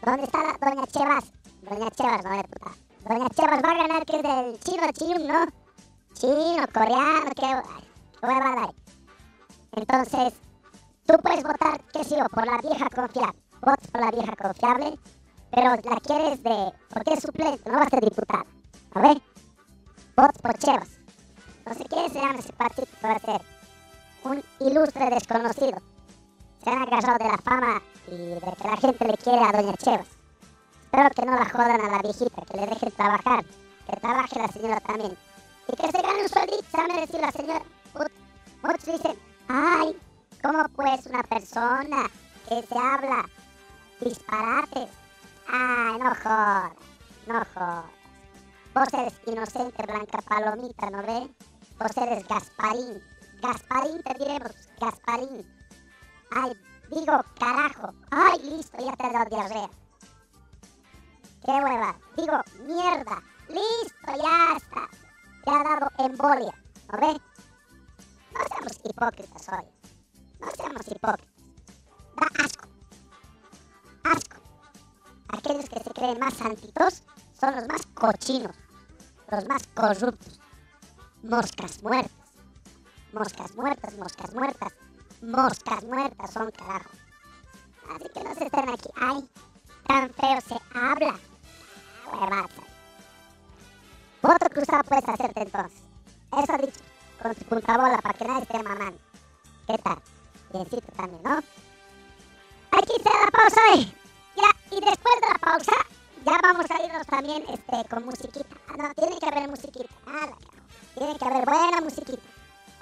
[0.04, 1.32] ¿Dónde está doña Chevas?
[1.62, 2.70] Doña Chevas, no es puta.
[3.08, 5.46] Doña Chevas va a ganar que es del chino chino, ¿no?
[6.12, 7.62] Chino, coreano, qué,
[8.20, 8.74] qué huevada hay.
[9.72, 10.34] Entonces,
[11.06, 13.40] tú puedes votar, qué sé yo, por la vieja confiable.
[13.62, 14.98] Votas por la vieja confiable,
[15.50, 16.72] pero la quieres de.
[16.90, 18.44] porque es suplente, no va a ser diputada.
[18.92, 19.22] ¿A ver?
[20.16, 20.90] Votas por Chevas.
[21.64, 23.40] No sé qué se llama ese partido a ser
[24.24, 25.93] un ilustre desconocido.
[26.64, 29.74] Se han agarrado de la fama y de que la gente le quiere a Doña
[29.74, 30.06] Chevas.
[30.84, 33.44] Espero que no la jodan a la viejita, que le dejen trabajar,
[33.86, 35.14] que trabaje la señora también.
[35.68, 37.62] Y que se gane un sueldito, sabe decir la señora.
[38.62, 40.00] Muchos dicen, ay,
[40.42, 42.10] ¿cómo pues una persona
[42.48, 43.28] que se habla
[44.00, 44.88] disparates?
[45.46, 46.72] Ay, no jodas,
[47.26, 47.84] no jodas.
[48.74, 51.30] Vos eres inocente, Blanca Palomita, ¿no ve?
[51.78, 53.02] Vos eres Gasparín.
[53.42, 55.63] Gasparín te diremos, Gasparín.
[56.30, 56.52] Ay,
[56.90, 57.94] digo, carajo.
[58.10, 59.70] Ay, listo, ya te ha dado diarrea.
[61.44, 61.98] Qué hueva.
[62.16, 63.22] Digo, mierda.
[63.48, 64.88] Listo, ya está.
[65.44, 66.54] Te ha dado embolia.
[66.90, 67.20] ¿No ve?
[68.32, 69.64] No seamos hipócritas hoy.
[70.40, 71.34] No seamos hipócritas.
[72.16, 72.68] Da asco.
[74.04, 74.40] Asco.
[75.28, 77.02] Aquellos que se creen más santitos
[77.38, 78.56] son los más cochinos.
[79.30, 80.40] Los más corruptos.
[81.22, 82.12] Moscas muertas.
[83.12, 84.72] Moscas muertas, moscas muertas.
[85.24, 86.90] Moscas muertas son carajo.
[87.88, 88.90] Así que no se estén aquí.
[88.94, 89.28] Ay,
[89.86, 91.18] tan feo se habla.
[92.12, 92.50] Huevadas.
[94.20, 95.80] Voto cruzado puedes hacerte entonces.
[96.30, 96.80] Eso ha dicho.
[97.22, 98.98] Con tu punta bola para que nadie esté mamando.
[99.66, 99.98] ¿Qué tal?
[100.52, 101.36] Biencito también, ¿no?
[102.72, 103.94] Aquí da la pausa hoy.
[104.36, 105.72] Ya, y después de la pausa,
[106.26, 108.56] ya vamos a irnos también este, con musiquita.
[108.68, 109.94] Ah, no, tiene que haber musiquita.
[110.06, 110.36] Ah, la.
[110.94, 112.22] Tiene que haber buena musiquita.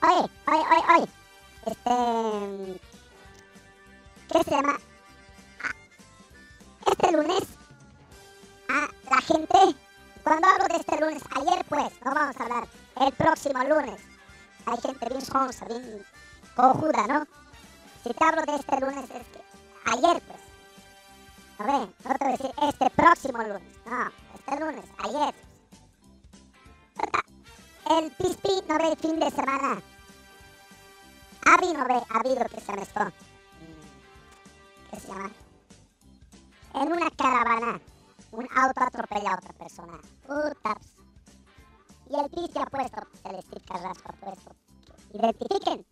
[0.03, 1.22] Oye, oye, oye, oye.
[1.67, 2.81] Este.
[4.33, 4.79] ¿Qué se llama?
[5.63, 5.75] Ah,
[6.91, 7.43] Este lunes,
[8.69, 9.59] a la gente,
[10.25, 12.69] cuando hablo de este lunes, ayer pues, no vamos a hablar,
[13.01, 14.01] el próximo lunes,
[14.67, 16.05] hay gente bien sonsa, bien
[16.57, 17.27] cojuda, ¿no?
[18.03, 19.43] Si te hablo de este lunes, es que
[19.93, 20.41] ayer pues,
[21.59, 25.35] a ver, no te voy a decir este próximo lunes, no, este lunes, ayer.
[27.91, 29.83] El pispi no ve fin de semana.
[31.45, 33.01] Ha habido que se esto.
[33.05, 33.13] Mm,
[34.91, 35.31] ¿Qué se llama?
[36.75, 37.81] En una caravana,
[38.31, 40.01] un auto atropella a otra persona.
[40.27, 40.55] Puta.
[40.63, 40.93] pues.
[42.11, 44.55] Y el pispi ha puesto, el Steve Carrasco ha puesto.
[45.15, 45.87] Identifiquen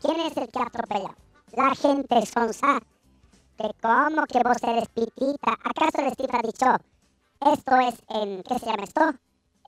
[0.00, 1.14] quién es el que ha atropellado.
[1.52, 2.80] La gente sonsa.
[3.56, 5.52] Que como que vos eres pitita.
[5.62, 6.66] ¿Acaso el Steve ha dicho,
[7.40, 9.12] esto es en, ¿qué se llama esto?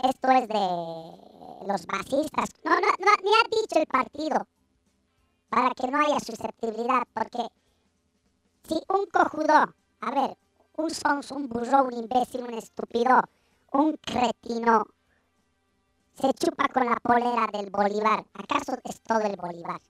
[0.03, 2.51] Esto es de los basistas.
[2.65, 4.47] No, no, no, ni ha dicho el partido.
[5.55, 7.05] Para que no haya susceptibilidad.
[7.15, 7.47] Porque
[8.67, 10.37] si un cojudo, a ver,
[10.77, 13.23] un sonso, un burro, un imbécil, un estúpido,
[13.71, 14.85] un cretino,
[16.21, 19.81] se chupa con la polera del Bolívar, ¿acaso es todo el Bolívar?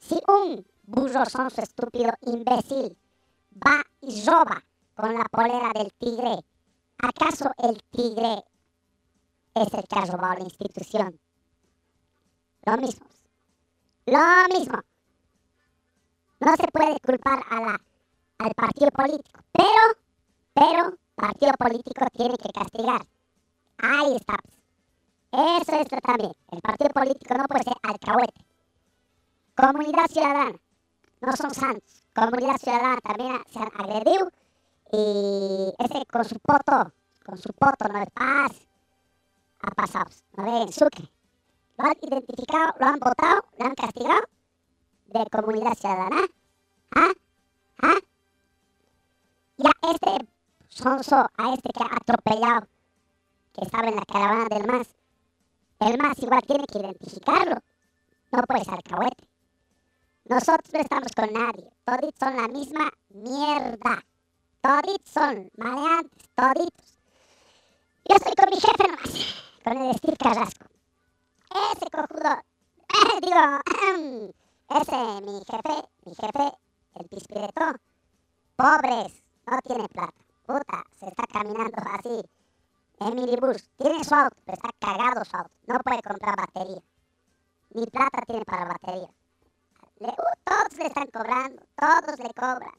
[0.00, 2.98] Si un burro sonso, estúpido, imbécil,
[3.64, 4.60] va y roba
[4.96, 6.44] con la polera del tigre,
[6.98, 8.42] ¿acaso el tigre
[9.54, 11.20] es el que ha robado la institución?
[12.64, 13.06] Lo mismo.
[14.08, 14.78] Lo mismo.
[16.40, 17.78] No se puede culpar a
[18.38, 19.82] al partido político, pero,
[20.54, 23.02] pero, partido político tiene que castigar.
[23.76, 24.36] Ahí está.
[25.32, 26.32] Eso es también.
[26.50, 28.46] El partido político no puede ser alcahuete.
[29.54, 30.58] Comunidad ciudadana.
[31.20, 32.02] No son santos.
[32.14, 34.30] Comunidad ciudadana también se han agredido
[34.90, 36.92] y ese con su poto,
[37.26, 38.52] con su poto no de paz,
[39.60, 40.10] ha pasado.
[40.36, 41.17] No ve en Sucre.
[41.78, 44.22] Lo han identificado, lo han votado, lo han castigado
[45.06, 46.26] de comunidad ciudadana.
[46.90, 47.12] ¿Ah?
[47.82, 47.98] ¿Ah?
[49.58, 50.28] Y a este
[50.68, 52.66] sonso, a este que ha atropellado,
[53.52, 54.88] que estaba en la caravana del MAS,
[55.78, 57.56] el MAS igual tiene que identificarlo.
[58.32, 59.28] No puede ser alcahuete.
[60.24, 61.70] Nosotros no estamos con nadie.
[61.84, 64.04] Todos son la misma mierda.
[64.60, 66.98] Toditos son maleantes, toditos.
[68.04, 70.77] Yo estoy con mi jefe nomás, con el Steve Carrasco.
[71.50, 72.42] Ese cojudo,
[73.22, 73.44] digo,
[74.68, 76.58] ese mi jefe, mi jefe,
[76.94, 77.64] el pispireto,
[78.56, 80.14] pobres, no tiene plata.
[80.46, 82.22] Puta, se está caminando así
[83.00, 83.68] en minibús.
[83.76, 85.50] Tiene su auto, pero está cagado su auto.
[85.66, 86.82] No puede comprar batería.
[87.70, 89.10] Ni plata tiene para batería.
[90.00, 90.12] Uh,
[90.44, 92.78] todos le están cobrando, todos le cobran.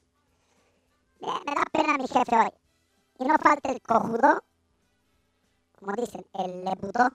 [1.19, 2.53] Me, da pena mi jefe hoy.
[3.19, 4.43] Y no falta el cojudo,
[5.77, 7.09] como dicen, el lebudó.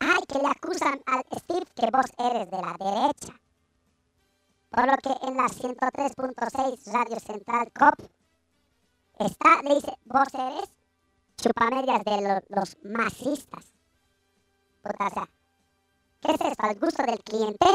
[0.00, 3.40] Ay, que le acusan al Steve que vos eres de la derecha.
[4.70, 8.10] Por lo que en la 103.6 Radio Central COP
[9.18, 10.70] está, le dice, vos eres
[11.36, 13.72] chupamedias de lo- los masistas.
[14.82, 15.28] Puta,
[16.20, 16.66] ¿qué es esto?
[16.66, 17.66] ¿Al gusto del cliente?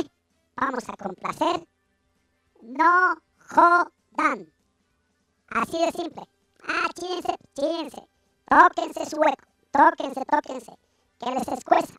[0.55, 1.67] Vamos a complacer.
[2.61, 3.15] No
[3.49, 4.51] jodan.
[5.49, 6.23] Así de simple.
[6.67, 8.07] Ah, chírense, chírense.
[8.47, 9.45] Tóquense su hueco.
[9.71, 10.73] Tóquense, tóquense.
[11.19, 11.93] Que les escueza.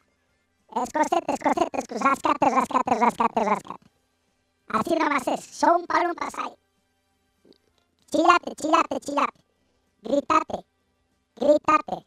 [0.77, 2.05] Escocete, escocete, escocete.
[2.05, 3.87] Rascate, rascate, rascate, rascate.
[4.69, 5.43] Así nomás es.
[5.43, 6.53] Son palumpas ahí.
[8.11, 9.41] Chillate, chillate, chillate.
[10.03, 10.67] Gritate,
[11.35, 12.07] gritate.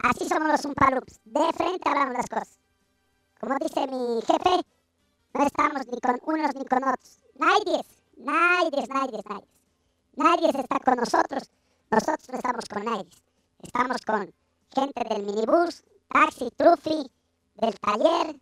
[0.00, 1.20] Así somos los umpalumps.
[1.24, 2.58] De frente hablamos las cosas.
[3.40, 4.60] Como dice mi jefe,
[5.32, 7.18] no estamos ni con unos ni con otros.
[7.36, 7.82] Nadie,
[8.18, 9.48] nadie, nadie, nadie.
[10.16, 11.50] Nadie está con nosotros.
[11.90, 13.08] Nosotros no estamos con nadie.
[13.62, 14.34] Estamos con
[14.74, 17.10] gente del minibús, taxi, trufi,
[17.60, 18.40] del taller,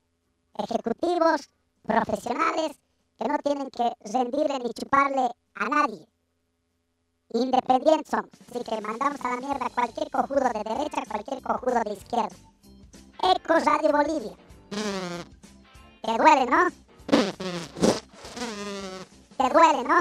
[0.59, 1.50] ejecutivos,
[1.83, 2.76] profesionales,
[3.18, 6.07] que no tienen que rendirle ni chuparle a nadie.
[7.31, 8.31] Independientes somos.
[8.48, 12.37] Así que mandamos a la mierda cualquier cojudo de derecha, cualquier cojudo de izquierda.
[13.22, 14.37] Eco Radio Bolivia.
[16.02, 16.68] Te duele, ¿no?
[19.37, 20.00] Te duele, ¿no?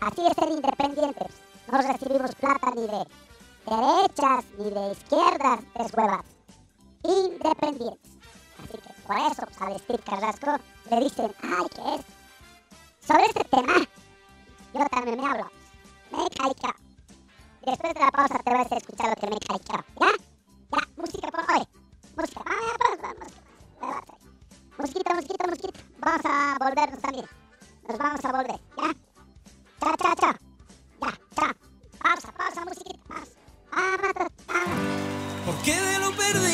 [0.00, 1.32] Así es ser independientes.
[1.70, 3.06] No recibimos plata ni de
[3.66, 6.24] derechas ni de izquierdas deshuevadas.
[7.02, 8.17] Independientes.
[9.08, 10.58] Por eso pues, al Steve Carrasco
[10.90, 13.06] le dicen, ay, ¿qué es?
[13.06, 13.72] Sobre este tema,
[14.74, 15.50] yo también me hablo.
[16.12, 16.74] Me he caicao.
[17.64, 19.84] Después de la pausa te vas a escuchar lo que me he caicao.
[19.98, 20.10] ¿Ya?
[20.72, 21.66] Ya, música por hoy.
[22.18, 23.16] Música, vamos,
[23.80, 24.12] vamos.
[24.76, 25.80] Mosquito, mosquito, mosquito.
[26.00, 27.26] Vamos a volvernos también.
[27.88, 28.94] Nos vamos a volver, ¿ya?
[29.80, 30.34] Chao, chao, chao.
[31.00, 31.52] Ya, chao.
[31.98, 33.32] Pausa, pausa, musiquita, pausa.
[33.72, 34.12] Vamos,
[34.46, 34.98] vamos.
[35.46, 36.47] Porque de lo perdido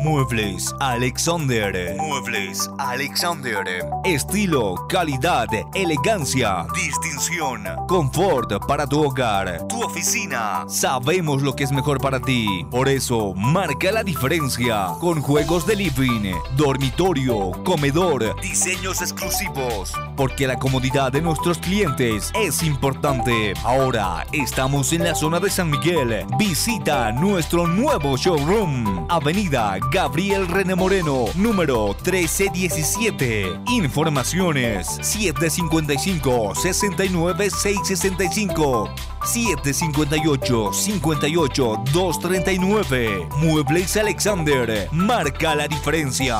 [0.00, 1.96] Muebles Alexander.
[1.96, 3.84] Muebles Alexander.
[4.14, 10.64] Estilo, calidad, elegancia, distinción, confort para tu hogar, tu oficina.
[10.66, 12.66] Sabemos lo que es mejor para ti.
[12.70, 19.92] Por eso, marca la diferencia con juegos de living, dormitorio, comedor, diseños exclusivos.
[20.16, 23.52] Porque la comodidad de nuestros clientes es importante.
[23.62, 26.24] Ahora estamos en la zona de San Miguel.
[26.38, 29.06] Visita nuestro nuevo showroom.
[29.10, 33.60] Avenida Gabriel René Moreno, número 1317.
[33.98, 38.88] Informaciones 755 69 665
[39.24, 43.28] 758 58 239.
[43.38, 44.88] Muebles Alexander.
[44.92, 46.38] Marca la diferencia.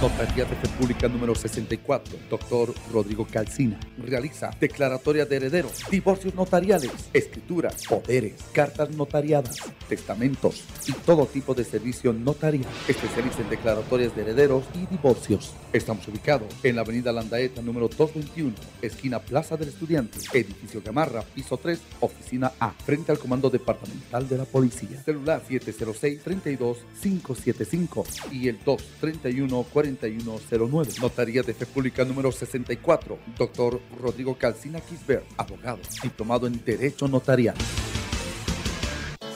[0.00, 3.78] Notaría de Fe Pública número 64, doctor Rodrigo Calcina.
[3.98, 9.56] Realiza declaratoria de herederos, divorcios notariales, escrituras, poderes, cartas notariadas,
[9.88, 12.66] testamentos y todo tipo de servicio notarial.
[12.88, 15.52] Especialista en declaratorias de herederos y divorcios.
[15.72, 21.56] Estamos ubicados en la avenida Landaeta número 221, esquina Plaza del Estudiante, edificio Gamarra, piso
[21.56, 25.00] 3, oficina A, frente al Comando Departamental de la Policía.
[25.04, 31.00] Celular 706-32-575 y el 231 4109.
[31.00, 33.18] Notaría de Fe Pública número 64.
[33.36, 37.56] Doctor Rodrigo Calcina Quisbert, abogado, diplomado en Derecho Notarial.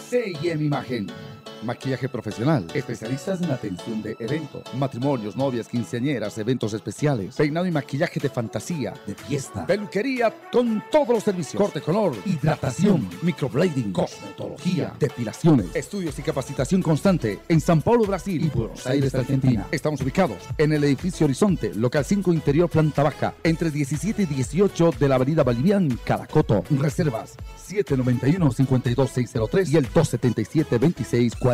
[0.08, 1.35] CIM Imagen.
[1.66, 8.20] Maquillaje profesional, especialistas en atención de eventos, matrimonios, novias, quinceañeras, eventos especiales, peinado y maquillaje
[8.20, 15.74] de fantasía, de fiesta, peluquería con todos los servicios, corte color, hidratación, microblading, cosmetología, depilaciones,
[15.74, 18.44] estudios y capacitación constante en San Paulo, Brasil.
[18.44, 19.66] Y Buenos Aires, Argentina.
[19.72, 24.92] Estamos ubicados en el edificio Horizonte, local 5 interior, planta baja, entre 17 y 18
[25.00, 26.62] de la avenida Bolivian, Caracoto.
[26.70, 27.34] Reservas
[27.68, 29.88] 791-52603 y el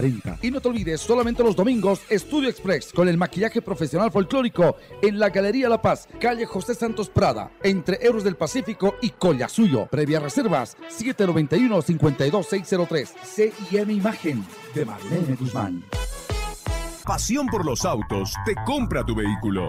[0.03, 0.39] 277-2640.
[0.43, 5.19] Y no te olvides, solamente los domingos, Estudio Express con el maquillaje profesional folclórico en
[5.19, 9.87] la Galería La Paz, calle José Santos Prada, entre Euros del Pacífico y Collasuyo.
[9.87, 13.09] Previa reservas 791-52603.
[13.25, 14.45] CIM Imagen
[14.75, 15.85] de Marlene Guzmán.
[17.05, 19.69] Pasión por los autos te compra tu vehículo.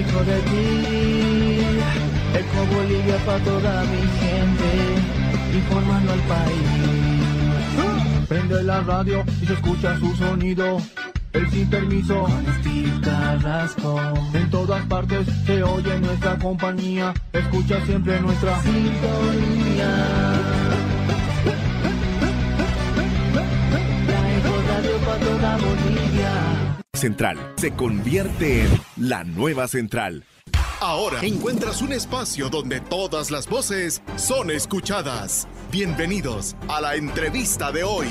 [0.00, 0.66] eco de ti.
[2.40, 4.70] Eco Bolivia para toda mi gente,
[5.58, 6.68] informando al país.
[8.28, 10.78] Prende la radio y se escucha su sonido.
[11.32, 12.26] El sin permiso,
[12.60, 14.00] Steve Carrasco.
[14.34, 17.12] En todas partes se oye nuestra compañía.
[17.32, 19.90] Escucha siempre nuestra sintonía.
[24.08, 26.49] La Eco Radio para toda Bolivia.
[27.00, 30.24] Central se convierte en la nueva central.
[30.80, 35.48] Ahora encuentras un espacio donde todas las voces son escuchadas.
[35.70, 38.06] Bienvenidos a la entrevista de hoy.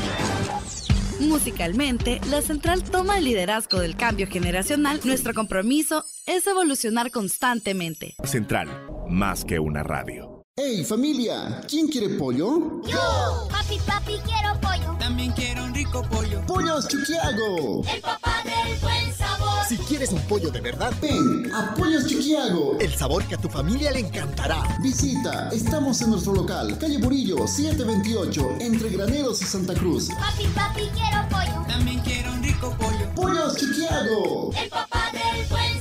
[1.20, 5.00] Musicalmente, la Central toma el liderazgo del cambio generacional.
[5.04, 8.16] Nuestro compromiso es evolucionar constantemente.
[8.24, 8.70] Central,
[9.08, 10.29] más que una radio.
[10.62, 11.62] ¡Hey familia!
[11.70, 12.82] ¿Quién quiere pollo?
[12.86, 13.48] ¡Yo!
[13.50, 14.98] Papi, papi, quiero pollo.
[15.00, 16.46] También quiero un rico pollo.
[16.46, 17.82] ¡Pollos Chiquiago!
[17.90, 19.66] El papá del buen sabor.
[19.70, 22.78] Si quieres un pollo de verdad, ven a Pollos Chiquiago.
[22.78, 24.62] El sabor que a tu familia le encantará.
[24.84, 30.10] Visita, estamos en nuestro local, calle Burillo, 728, entre Graneros y Santa Cruz.
[30.10, 31.66] Papi, papi, quiero pollo.
[31.70, 33.10] También quiero un rico pollo.
[33.16, 34.52] ¡Pollos Chiquiago!
[34.62, 35.79] El papá del buen sabor.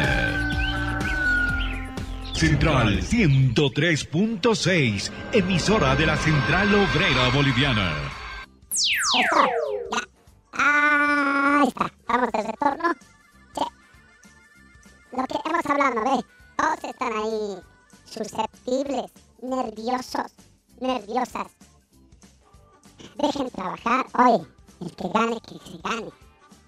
[2.42, 8.10] Central 103.6, emisora de la Central Obrera Boliviana.
[10.52, 12.92] Ahí está, estamos de retorno.
[13.54, 13.62] Che,
[15.16, 16.24] lo que hemos hablado, ¿ve?
[16.56, 17.62] Todos están ahí
[18.04, 20.32] susceptibles, nerviosos,
[20.80, 21.46] nerviosas.
[23.18, 24.04] Dejen trabajar.
[24.14, 24.44] Oye,
[24.80, 26.10] el que gane, que se gane.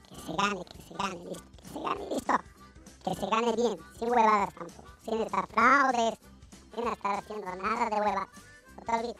[0.08, 1.44] Que se gane, que se gane, listo.
[1.56, 2.34] Que se gane, listo.
[3.04, 4.88] Que se gane bien, sin huevadas tampoco.
[5.04, 6.18] Sin estar fraudes,
[6.74, 8.28] sin estar haciendo nada de huevadas.
[8.76, 9.16] No te olvides.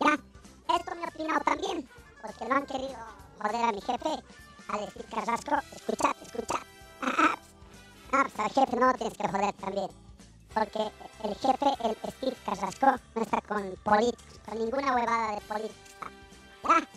[0.00, 1.88] Ya, esto me he opinado también,
[2.22, 2.96] porque no han querido
[3.40, 4.22] joder a mi jefe
[4.68, 6.60] a decir Carrasco, escuchad, escuchad.
[7.02, 7.36] Ah,
[8.10, 9.88] pues al jefe no lo tienes que joder también.
[10.52, 10.90] Porque
[11.22, 16.08] el jefe, el Steve Carrasco, no está con políticos, con ninguna huevada de políticos.
[16.64, 16.88] Ya,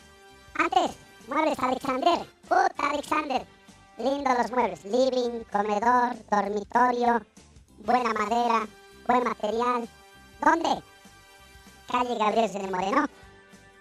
[0.55, 3.52] antes, muebles Alexander, puta Alexander.
[3.97, 7.21] Lindo los muebles, living, comedor, dormitorio,
[7.77, 8.67] buena madera,
[9.07, 9.87] buen material.
[10.43, 10.81] ¿Dónde?
[11.91, 13.05] Calle Gabriel de Moreno.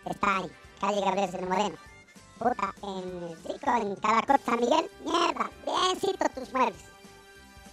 [0.04, 0.50] Está ahí,
[0.80, 1.76] calle Gabriel de Moreno.
[2.38, 4.90] Puta, en Rico, en Calacot San Miguel.
[5.02, 6.84] Mierda, biencito tus muebles.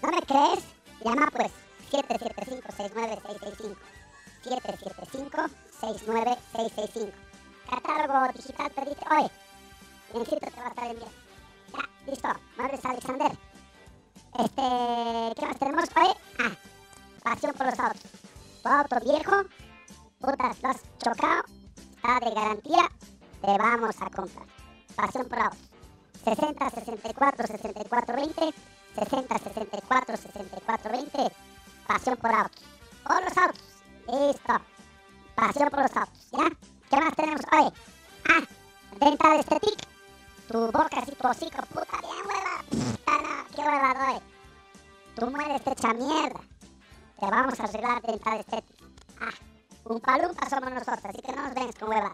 [0.02, 0.64] ¿No me crees?
[1.04, 1.52] Llama pues
[1.92, 3.76] 775-69665.
[5.82, 7.12] 775-69665.
[7.70, 9.30] Catálogo digital te dice, oye,
[10.14, 11.29] biencito te va a estar bien.
[12.10, 13.32] Listo, muebles Alexander.
[14.40, 15.84] Este, ¿qué más tenemos?
[15.96, 16.56] Oye, ah,
[17.24, 18.02] pasión por los autos.
[18.64, 19.36] Tu auto viejo,
[20.20, 21.44] putas, lo has chocado,
[21.96, 22.90] está de garantía,
[23.42, 24.48] te vamos a comprar.
[24.96, 25.60] Pasión por autos.
[26.24, 28.54] 60 64 64 20
[28.96, 31.32] 60 64 64 20
[31.88, 32.62] Pasión por autos.
[33.04, 33.62] Por los autos.
[34.08, 34.62] Listo.
[35.36, 36.28] Pasión por los autos.
[36.32, 36.50] ¿Ya?
[36.90, 37.42] ¿Qué más tenemos?
[37.52, 37.72] Oye.
[38.30, 38.44] Ah,
[39.00, 39.99] Dental Aesthetic.
[40.50, 42.64] Tu boca y tu puta, bien hueva.
[42.70, 44.20] Puta, no, qué hueva doy.
[45.16, 46.40] Tu mueres hecha mierda.
[47.20, 48.76] Te vamos a arreglar Dental Aesthetic.
[49.22, 49.34] Ah,
[49.86, 52.14] un palumpa somos nosotros, así que no nos vengas con huevas.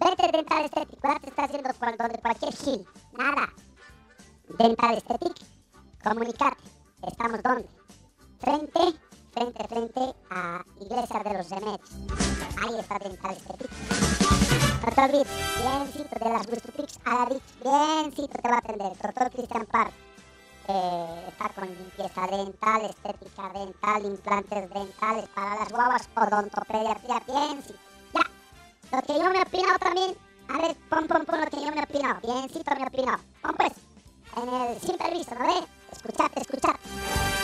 [0.00, 2.86] Vete Dental Aesthetic, ¿cuál te está haciendo cual- donde cualquier gil?
[3.12, 3.52] Nada.
[4.58, 5.36] Dental Aesthetic,
[6.02, 6.62] comunicate.
[7.06, 7.68] ¿Estamos dónde?
[8.40, 8.80] Frente,
[9.34, 11.90] frente, frente a Iglesia de los Remedios.
[12.62, 13.70] Ahí está Dental Aesthetic.
[14.84, 15.28] No te olvides,
[15.58, 18.92] biencito de las Gustupix a la Rich, biencito te va a atender.
[19.02, 19.92] Doctor Cristian Park.
[20.66, 27.78] Eh, está con limpieza dental, estética dental, implantes dentales para las guaguas, odontopediatría, biencito.
[28.14, 30.16] Ya, lo que yo me he opinado también.
[30.48, 32.20] A ver, pon, pon, pon lo que yo me he opinado.
[32.22, 33.18] Biencito me he opinado.
[33.42, 33.72] Pon pues,
[34.36, 35.64] en el sin permiso, ¿no ves?
[35.92, 37.43] Escuchate, escuchate.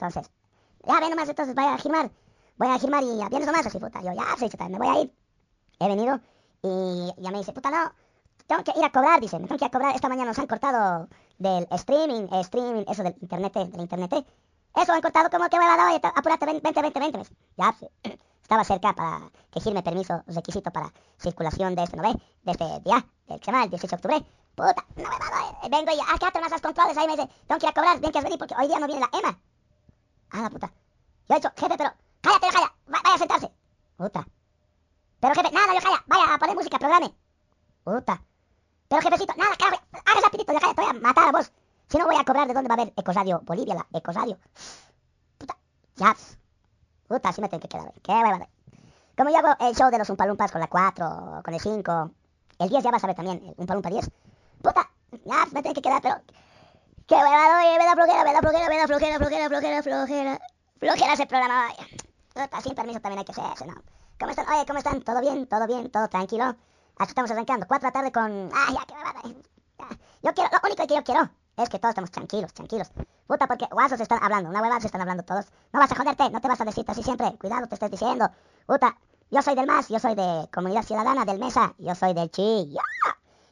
[0.00, 0.30] Entonces,
[0.86, 2.10] ya ven nomás, entonces vaya a firmar.
[2.56, 4.00] Voy a firmar y vienes nomás así, puta.
[4.02, 5.14] Yo, ya, sí, chuta, me voy a ir.
[5.78, 6.20] He venido
[6.62, 7.92] y ya me dice, puta, no,
[8.46, 9.94] tengo que ir a cobrar, dice, me tengo que ir a cobrar.
[9.94, 14.12] Esta mañana nos han cortado del streaming, streaming, eso del internet, del internet.
[14.14, 14.26] eh.
[14.76, 17.18] Eso han cortado como que huevada, oye, te- apúrate, ven, vente, vente, vente.
[17.18, 17.34] me dice.
[17.56, 17.74] Ya,
[18.42, 22.14] estaba cerca para que firme permiso, requisito para circulación de este, ¿no ves?
[22.42, 24.30] De este día, del llama el 18 de octubre.
[24.54, 25.68] Puta, no huevada, eh.
[25.70, 28.12] vengo y acá te más controles, ahí me dice, tengo que ir a cobrar, bien
[28.12, 29.38] que has venir porque hoy día no viene la EMA.
[30.32, 30.72] Ah, la puta.
[31.28, 33.50] Yo he dicho, jefe, pero cállate, yo calla, va- vaya a sentarse.
[33.96, 34.26] Puta.
[35.20, 37.14] Pero jefe, nada, yo calla, vaya a poner música, programe.
[37.84, 38.22] Puta.
[38.88, 41.52] Pero jefecito, nada, cabrón, haga rapidito, yo calla, te voy a matar a vos.
[41.88, 44.38] Si no voy a cobrar, ¿de dónde va a haber Ecosadio Bolivia, la Ecosadio?
[45.38, 45.56] Puta,
[45.96, 46.16] ya.
[47.08, 48.48] Puta, así me tengo que quedar, qué huevada.
[49.16, 52.10] Como yo hago el show de los Umpalumpas con la 4, con el 5,
[52.58, 54.08] el 10 ya vas a ver también, el Umpalumpa 10.
[54.62, 54.88] Puta,
[55.24, 56.16] ya me tengo que quedar, pero...
[57.10, 60.38] Qué huevada, oye, me da flojera, me da flojera, me da flojera, flojera, flojera, flojera.
[60.78, 62.62] Flojera ese programa, vaya.
[62.62, 63.74] Sin permiso también hay que hacerse, ¿no?
[64.20, 64.46] ¿Cómo están?
[64.48, 65.02] Oye, ¿cómo están?
[65.02, 65.44] ¿Todo bien?
[65.48, 65.90] ¿Todo bien?
[65.90, 66.44] ¿Todo tranquilo?
[66.44, 67.66] Aquí estamos arrancando.
[67.66, 68.48] Cuatro de la tarde con...
[68.54, 69.22] Ah, ya, qué huevada.
[69.24, 69.88] Ya.
[70.22, 72.92] Yo quiero, lo único que yo quiero es que todos estemos tranquilos, tranquilos.
[73.26, 75.46] Puta, porque guasos están hablando, una huevada se están hablando todos.
[75.72, 77.36] No vas a joderte, no te vas a decirte así siempre.
[77.40, 78.30] Cuidado, te estoy diciendo.
[78.66, 78.96] Puta,
[79.32, 82.78] yo soy del MAS, yo soy de Comunidad Ciudadana, del MESA, yo soy del CHI.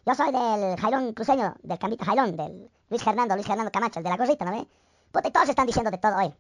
[0.09, 4.05] Yo soy del Jailón Cruceño, del Cambita Jailón, del Luis Fernando, Luis Fernando Camacho, el
[4.05, 4.67] de la gorrita, ¿no ve?
[5.13, 6.35] Puta, y todos están diciendo de todo hoy.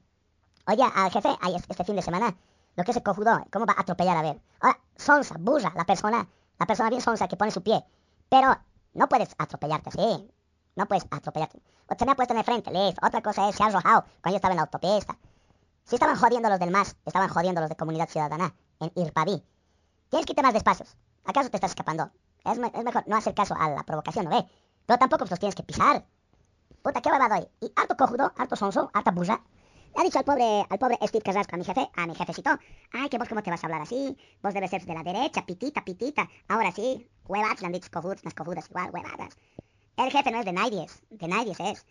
[0.68, 2.34] Oye, al jefe, ay, es- este fin de semana,
[2.76, 4.16] lo que se cojudo, ¿cómo va a atropellar?
[4.16, 4.40] A ver.
[4.60, 6.26] Ahora, sonsa, burra, la persona,
[6.58, 7.84] la persona bien sonsa que pone su pie.
[8.30, 8.56] Pero
[8.94, 10.30] no puedes atropellarte así.
[10.74, 11.60] No puedes atropellarte.
[11.90, 13.06] O se me ha puesto en el frente, listo.
[13.06, 15.18] Otra cosa es, se ha arrojado cuando yo estaba en la autopista.
[15.84, 19.44] Si estaban jodiendo los del MAS, estaban jodiendo los de Comunidad Ciudadana en Irpaví.
[20.08, 20.96] Tienes que irte más despacios.
[21.26, 22.10] ¿Acaso te estás escapando?
[22.44, 24.44] Es, me- es mejor no hacer caso a la provocación, ¿no ve?
[24.86, 26.04] Pero tampoco pues, los tienes que pisar.
[26.82, 27.48] Puta, qué huevado hoy.
[27.60, 29.40] Y harto cojudo, harto sonso, harta bulla.
[29.94, 32.50] Le ha dicho al pobre, al pobre Steve Carrasco, a mi jefe, a mi jefecito,
[32.92, 35.44] ay, que vos cómo te vas a hablar así, vos debes ser de la derecha,
[35.44, 39.36] pitita, pitita, ahora sí, huevadas, le han dicho cojudos, unas cojudas igual, huevadas.
[39.96, 41.86] El jefe no es de nadie, de nadie es.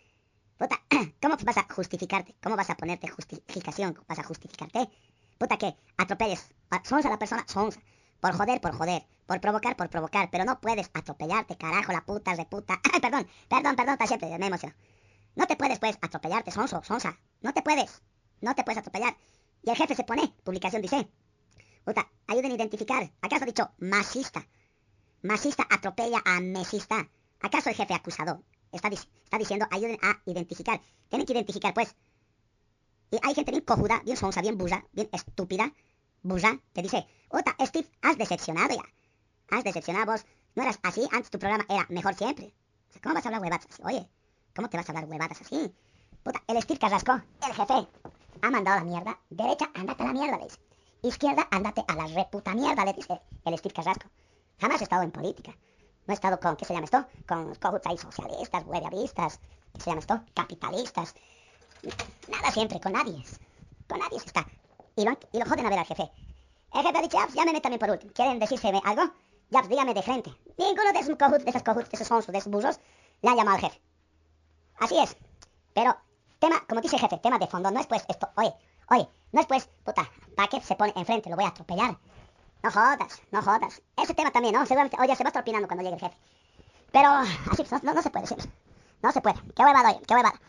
[0.58, 0.76] Puta,
[1.22, 2.34] ¿cómo vas a justificarte?
[2.42, 3.98] ¿Cómo vas a ponerte justificación?
[4.08, 4.88] ¿Vas a justificarte?
[5.38, 7.80] Puta, que atropelles, a- sonsa a la persona, sonsa.
[8.20, 9.06] Por joder, por joder.
[9.26, 10.30] Por provocar, por provocar.
[10.30, 12.80] Pero no puedes atropellarte, carajo, la puta, de puta.
[12.92, 14.74] Ay, perdón, perdón, perdón, siempre, me emociono.
[15.36, 17.18] No te puedes, pues, atropellarte, sonso, sonsa.
[17.42, 18.02] No te puedes.
[18.40, 19.16] No te puedes atropellar.
[19.62, 21.08] Y el jefe se pone, publicación dice,
[21.84, 23.10] puta, ayuden a identificar.
[23.20, 24.46] ¿Acaso ha dicho masista?
[25.22, 27.08] Masista atropella a mesista.
[27.40, 28.42] ¿Acaso el jefe acusado
[28.72, 30.80] está, está diciendo ayuden a identificar?
[31.08, 31.94] Tienen que identificar, pues.
[33.10, 35.72] Y hay gente bien cojuda, bien sonsa, bien bulla, bien estúpida,
[36.22, 39.56] bulla, que dice, puta, Steve, has decepcionado ya.
[39.56, 40.24] Has decepcionado vos.
[40.54, 42.52] No eras así, antes tu programa era mejor siempre.
[43.02, 43.82] ¿Cómo vas a hablar huevadas así?
[43.84, 44.08] Oye,
[44.54, 45.72] ¿cómo te vas a hablar huevadas así?
[46.22, 47.12] Puta, el Steve Carrasco,
[47.46, 47.88] el jefe,
[48.42, 49.18] ha mandado la mierda.
[49.30, 50.58] Derecha, ándate a la mierda, le dice.
[51.02, 54.08] Izquierda, ándate a la reputa mierda, le dice el Steve Carrasco.
[54.60, 55.52] Jamás he estado en política.
[56.06, 57.06] No he estado con, ¿qué se llama esto?
[57.26, 59.40] Con cojuts ahí socialistas, huevavistas,
[59.74, 60.20] ¿qué se llama esto?
[60.34, 61.14] Capitalistas.
[62.28, 63.22] Nada siempre, con nadie.
[63.86, 64.46] Con nadie se está.
[64.98, 66.10] Y lo, joden a ver al jefe.
[66.74, 68.12] El jefe ha dicho, "Ah, pues, llámeme también por último.
[68.12, 69.04] ¿Quieren decirse algo?
[69.50, 70.30] Ya, pues dígame de frente.
[70.58, 72.80] Ninguno de esos cojuts, de esos cojuts, de esos sonsos, de esos buzos,
[73.22, 73.80] le ha llamado al jefe.
[74.80, 75.16] Así es.
[75.72, 75.96] Pero,
[76.40, 78.52] tema, como dice el jefe, tema de fondo, no es pues esto, oye,
[78.90, 81.30] oye, no es pues, puta, ¿para qué se pone enfrente?
[81.30, 81.96] Lo voy a atropellar.
[82.64, 83.80] No jodas, no jodas.
[83.96, 84.66] Ese tema también, ¿no?
[84.66, 86.16] Seguramente, oye, se va a cuando llegue el jefe.
[86.90, 87.08] Pero,
[87.52, 88.50] así, pues, no, se puede siempre.
[89.00, 89.40] No se puede.
[89.54, 90.40] Qué huevada, oye, qué huevada.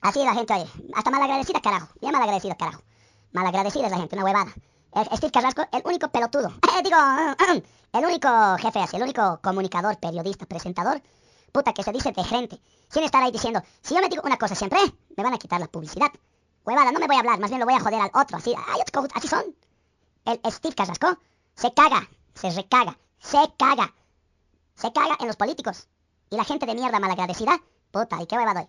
[0.00, 1.88] Así la gente, oye, hasta malagradecida, carajo.
[2.00, 2.82] Bien malagradecida, carajo.
[3.34, 4.54] Malagradecida es la gente, una huevada.
[5.16, 6.52] Steve Carrasco, el único pelotudo.
[6.74, 6.96] Eh, digo,
[7.92, 8.28] el único
[8.58, 11.02] jefe así, el único comunicador, periodista, presentador,
[11.52, 12.60] puta, que se dice de frente.
[12.88, 14.78] Sin estar ahí diciendo, si yo me digo una cosa siempre,
[15.16, 16.10] me van a quitar la publicidad.
[16.64, 18.54] Huevada, no me voy a hablar, más bien lo voy a joder al otro, así,
[18.56, 18.80] ay,
[19.14, 19.44] así son.
[20.24, 21.18] El Steve Carrasco
[21.54, 23.94] se caga, se recaga, se caga,
[24.76, 25.88] se caga en los políticos.
[26.30, 27.60] Y la gente de mierda malagradecida,
[27.90, 28.68] puta, ¿y qué huevada hoy?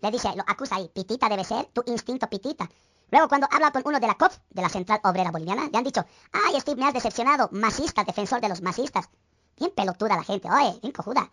[0.00, 2.68] Le dice, lo acusa ahí, pitita debe ser, tu instinto pitita.
[3.10, 5.84] Luego cuando habla con uno de la COP, de la Central Obrera Boliviana, le han
[5.84, 9.08] dicho, ay Steve, me has decepcionado, masista, defensor de los masistas.
[9.56, 11.30] Bien pelotuda la gente, oye, bien cojuda.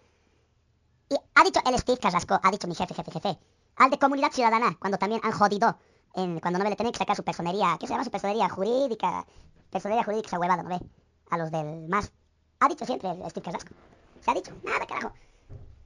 [1.09, 3.39] Y ha dicho el Steve Carrasco, ha dicho mi jefe, jefe, jefe,
[3.75, 5.77] al de Comunidad Ciudadana, cuando también han jodido,
[6.13, 9.25] cuando no me le tenían que sacar su personería, ¿qué se llama su personería jurídica?
[9.71, 10.79] Personería jurídica, esa huevada, ¿no ve?
[11.31, 12.11] A los del MAS.
[12.59, 13.73] Ha dicho siempre el Steve Carrasco.
[14.21, 15.11] Se ha dicho, nada, carajo.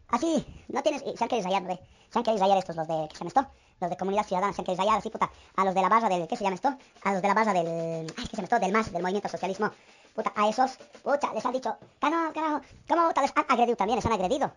[0.09, 1.79] Así, no tienes, se han querido rayar, ¿no ve?
[2.09, 3.47] Se han querido rayar estos, los de, ¿qué se llama esto?
[3.79, 6.09] Los de Comunidad Ciudadana, se han querido rayar así, puta, a los de la barra
[6.09, 6.75] del, ¿qué se llama esto?
[7.03, 8.59] A los de la barra del, ay, ¿qué se llama esto?
[8.59, 9.71] Del MAS, del Movimiento Socialismo.
[10.15, 13.97] Puta, a esos, puta, les han dicho, carajo, carajo, ¿cómo puta, les han agredido también?
[13.97, 14.51] Les han agredido.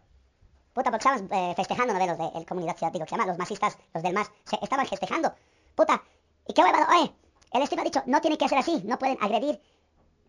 [0.72, 2.06] Puta, porque estaban eh, festejando, ¿no ve?
[2.06, 4.58] Los de el Comunidad Ciudadana, digo, que se llama, los masistas, los del MAS, se
[4.62, 5.34] estaban festejando.
[5.74, 6.02] Puta,
[6.46, 6.86] ¿y qué huevado?
[6.96, 7.12] Oye,
[7.52, 9.60] el Steve ha dicho, no tiene que ser así, no pueden agredir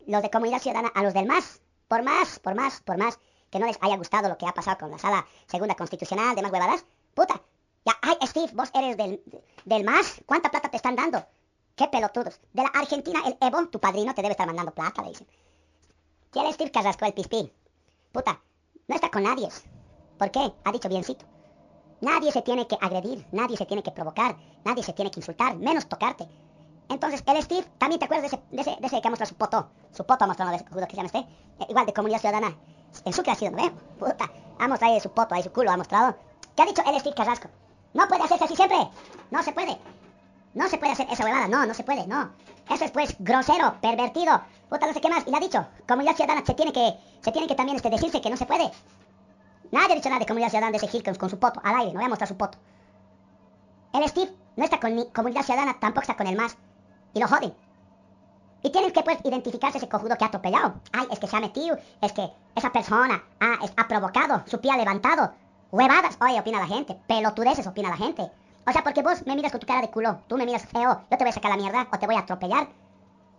[0.07, 3.19] los de Comunidad Ciudadana a los del MAS, por más, por más, por más
[3.51, 6.51] que no les haya gustado lo que ha pasado con la sala segunda constitucional, demás
[6.51, 7.41] huevadas, puta,
[7.85, 9.21] ya, ay, Steve, vos eres del,
[9.65, 11.25] del MAS, ¿cuánta plata te están dando?
[11.75, 12.39] Qué pelotudos.
[12.53, 15.27] De la Argentina, el Evo, tu padrino, te debe estar mandando plata, le dicen.
[16.31, 17.51] ¿Quién es Steve Carrasco, el pispín?
[18.11, 18.41] Puta,
[18.87, 19.49] no está con nadie.
[20.17, 20.53] ¿Por qué?
[20.63, 21.25] Ha dicho biencito.
[22.01, 25.55] Nadie se tiene que agredir, nadie se tiene que provocar, nadie se tiene que insultar,
[25.57, 26.27] menos tocarte.
[26.89, 29.29] Entonces, el Steve, también te acuerdas de ese, de ese, de ese que ha mostrado
[29.29, 29.69] su poto.
[29.91, 31.19] Su poto ha mostrado cojudo que se llama este.
[31.19, 32.57] Eh, igual de comunidad ciudadana.
[33.05, 33.71] En su sido, ¿no?
[33.97, 36.15] Puta, ha mostrado ahí su poto, ahí su culo ha mostrado.
[36.61, 37.49] ¿Qué ha dicho el Steve Carrasco?
[37.95, 38.77] No puede hacerse así siempre.
[39.31, 39.79] No se puede.
[40.53, 41.47] No se puede hacer esa huevada.
[41.47, 42.29] No, no se puede, no.
[42.69, 44.39] Eso es pues grosero, pervertido.
[44.69, 45.25] Puta, no sé qué más.
[45.25, 48.21] Y le ha dicho, comunidad ciudadana se tiene que, se tiene que también este, decirse
[48.21, 48.69] que no se puede.
[49.71, 51.93] Nadie ha dicho nada de comunidad ciudadana de ese Gil con, su poto, al aire,
[51.93, 52.59] no voy a mostrar su poto.
[53.93, 56.57] El Steve no está con mi comunidad ciudadana, tampoco está con el MAS.
[57.15, 57.55] Y lo joden.
[58.61, 60.75] Y tienen que pues identificarse ese cojudo que ha atropellado.
[60.91, 64.69] Ay, es que se ha metido, es que esa persona ha, ha provocado, su pie
[64.69, 65.33] ha levantado.
[65.71, 66.99] Huevadas, oye, opina la gente.
[67.07, 68.29] Pelotudeces opina la gente.
[68.67, 71.01] O sea, porque vos me miras con tu cara de culo, tú me miras feo,
[71.09, 72.67] yo te voy a sacar la mierda o te voy a atropellar.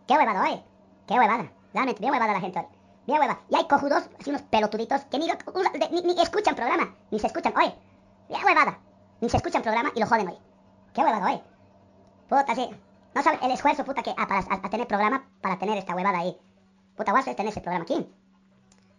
[0.07, 0.63] Qué huevada, oye.
[1.07, 1.51] Qué huevada.
[1.73, 2.67] Realmente, bien huevada la gente hoy.
[3.07, 3.41] Bien huevada.
[3.49, 7.27] Y hay cojudos, así unos pelotuditos, que ni, ni, ni- ni escuchan programa, ni se
[7.29, 7.75] escuchan, oye.
[8.29, 8.79] Bien huevada.
[9.21, 10.39] Ni se escuchan programa y lo joden hoy.
[10.95, 11.43] Qué huevada, oye.
[12.29, 12.69] Puta, sí.
[13.15, 15.95] No saben el esfuerzo, puta, que a, para, a, a tener programa para tener esta
[15.95, 16.37] huevada ahí.
[16.97, 18.09] Puta, vas a tener ese programa aquí.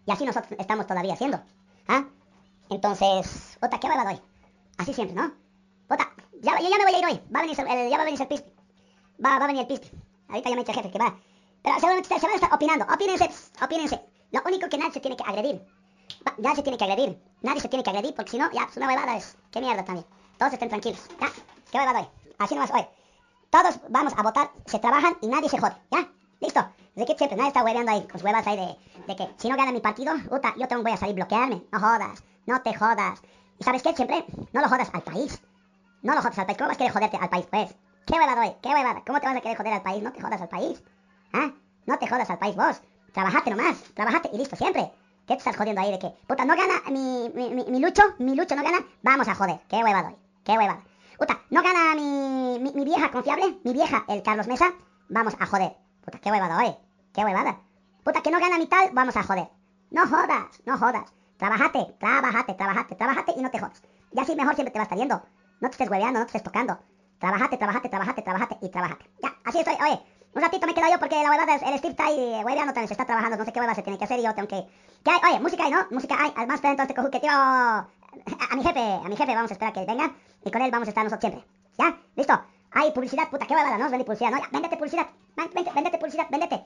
[0.06, 1.40] Y así nosotros estamos todavía haciendo.
[1.88, 2.04] ¿Ah?
[2.70, 4.20] Entonces, puta, qué huevada hoy.
[4.78, 5.32] Así siempre, ¿no?
[5.88, 6.08] Puta,
[6.40, 7.20] ya, ya, ya me voy a ir hoy.
[7.34, 8.50] Va a venir, el- ya va a venir el pispi.
[9.24, 9.92] va, va a venir el PISP.
[10.28, 11.14] Ahorita ya me ha dicho jefe que va.
[11.62, 12.84] Pero seguramente se van a estar opinando.
[12.92, 13.30] Opínense,
[13.62, 14.00] opínense.
[14.32, 15.64] Lo único que nadie se tiene que agredir.
[16.26, 17.22] Va, Nadie se tiene que agredir.
[17.42, 19.36] Nadie se tiene que agredir porque si no, ya, es una huevada es.
[19.50, 20.06] Qué mierda también.
[20.38, 21.00] Todos estén tranquilos.
[21.20, 21.28] Ya,
[21.70, 22.08] qué huevada hoy.
[22.38, 22.84] Así nomás hoy.
[23.50, 25.76] Todos vamos a votar, se trabajan y nadie se jode.
[25.92, 26.10] ¿Ya?
[26.40, 26.66] Listo.
[26.96, 29.48] Desde que siempre nadie está hueveando ahí con sus huevas ahí de, de que si
[29.48, 31.62] no gana mi partido, puta, yo tengo voy a salir bloquearme.
[31.70, 32.22] No jodas.
[32.46, 33.22] No te jodas.
[33.58, 33.94] ¿Y sabes qué?
[33.94, 35.40] Siempre no lo jodas al país.
[36.02, 36.58] No lo jodas al país.
[36.58, 37.74] ¿Cómo vas a querer joderte al país, pues?
[38.06, 38.54] ¿Qué huevada hoy?
[38.62, 39.02] ¿Qué huevada?
[39.06, 40.02] ¿Cómo te vas a querer joder al país?
[40.02, 40.82] No te jodas al país.
[41.32, 41.50] ¿Ah?
[41.86, 42.82] No te jodas al país vos.
[43.12, 43.82] Trabajate nomás.
[43.94, 44.92] Trabajate y listo, siempre.
[45.26, 48.02] ¿Qué te estás jodiendo ahí de que, puta, no gana mi, mi, mi, mi Lucho?
[48.18, 48.84] Mi Lucho no gana.
[49.02, 49.60] Vamos a joder.
[49.68, 50.16] ¿Qué huevada hoy?
[50.44, 50.82] ¿Qué huevada?
[51.18, 53.58] Puta, no gana mi, mi, mi vieja confiable.
[53.64, 54.72] Mi vieja, el Carlos Mesa.
[55.08, 55.74] Vamos a joder.
[56.04, 56.76] Puta, qué huevada hoy.
[57.14, 57.60] ¿Qué huevada?
[58.02, 58.90] Puta, que no gana mi tal.
[58.92, 59.48] Vamos a joder.
[59.90, 61.10] No jodas, no jodas.
[61.36, 63.82] Trabajate, trabajate, trabajate, trabajate y no te jodas.
[64.12, 65.22] Y así mejor siempre te va a.
[65.60, 66.78] No te estés hueveando, no te estés tocando.
[67.18, 69.10] Trabajate, trabajate, trabajate, trabajate y trabajate.
[69.22, 69.74] Ya, así estoy.
[69.74, 70.00] Oye,
[70.34, 72.74] un ratito me he quedado yo porque la huevada, es- el Steve está ahí hueveando
[72.74, 74.66] se está trabajando, no sé qué hueva se tiene que hacer y yo tengo que...
[75.04, 75.20] ¿Qué hay?
[75.30, 75.86] Oye, música hay, ¿no?
[75.90, 76.32] Música hay.
[76.36, 77.30] Además, entonces cojú que tío...
[77.30, 77.86] A,
[78.56, 80.12] mi jefe, a mi jefe vamos a esperar que venga
[80.44, 81.50] y con él vamos a estar nosotros siempre.
[81.78, 81.96] ¿Ya?
[82.16, 82.40] ¿Listo?
[82.72, 83.88] Hay publicidad, puta, qué huevada, ¿no?
[83.90, 84.38] Vende publicidad, ¿no?
[84.38, 85.06] Ya, véndete publicidad.
[85.36, 86.64] Vente, véndete publicidad, véndete.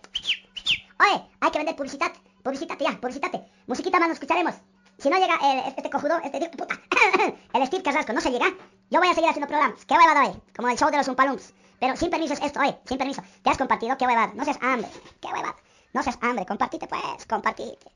[1.01, 2.12] Oye, hay que vender publicidad.
[2.49, 3.44] Publicitate ya, publicitate.
[3.66, 4.55] Musiquita más nos escucharemos.
[4.96, 6.80] Si no llega el- este cojudo, este tío, puta,
[7.53, 8.46] el Steve Carrasco, no se llega,
[8.88, 9.84] yo voy a seguir haciendo programas.
[9.84, 10.42] ¿Qué huevada hoy?
[10.57, 11.53] Como el show de los Umpalumps.
[11.78, 13.20] Pero sin permiso es esto, oye, sin permiso.
[13.42, 13.99] ¿Te has compartido?
[13.99, 14.32] ¿Qué huevada?
[14.34, 14.88] No seas hambre.
[15.20, 15.57] ¿Qué huevada?
[15.92, 16.46] No seas hambre.
[16.46, 17.90] Compartite, pues, compartite.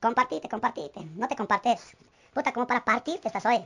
[0.00, 1.04] Compartite, compartite.
[1.16, 1.94] No te compartes.
[2.32, 3.62] Puta, como para partirte estás hoy.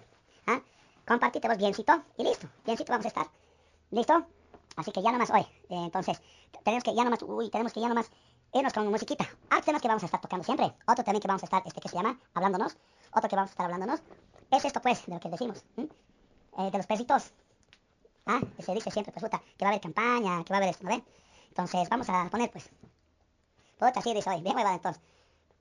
[0.48, 0.60] ¿Ah?
[1.06, 2.48] Compartite vos biencito y listo.
[2.64, 3.28] Biencito vamos a estar.
[3.92, 4.26] ¿Listo?
[4.74, 5.42] Así que ya nomás hoy.
[5.70, 6.20] Eh, entonces,
[6.64, 8.10] tenemos que ya nomás, uy, tenemos que ya nomás
[8.54, 9.28] irnos con musiquita.
[9.50, 10.72] Ah, temas que vamos a estar tocando siempre.
[10.86, 12.76] Otro también que vamos a estar, este que se llama, hablándonos.
[13.12, 14.00] Otro que vamos a estar hablándonos.
[14.50, 15.64] Es esto, pues, de lo que decimos.
[15.76, 17.32] Eh, de los pesitos.
[18.26, 20.70] Ah, se dice siempre, pues, puta, que va a haber campaña, que va a haber
[20.70, 21.04] esto, ¿no ven?
[21.48, 22.70] Entonces, vamos a poner, pues.
[23.78, 24.40] Puta, así dice hoy.
[24.40, 25.02] Bien huevada, entonces.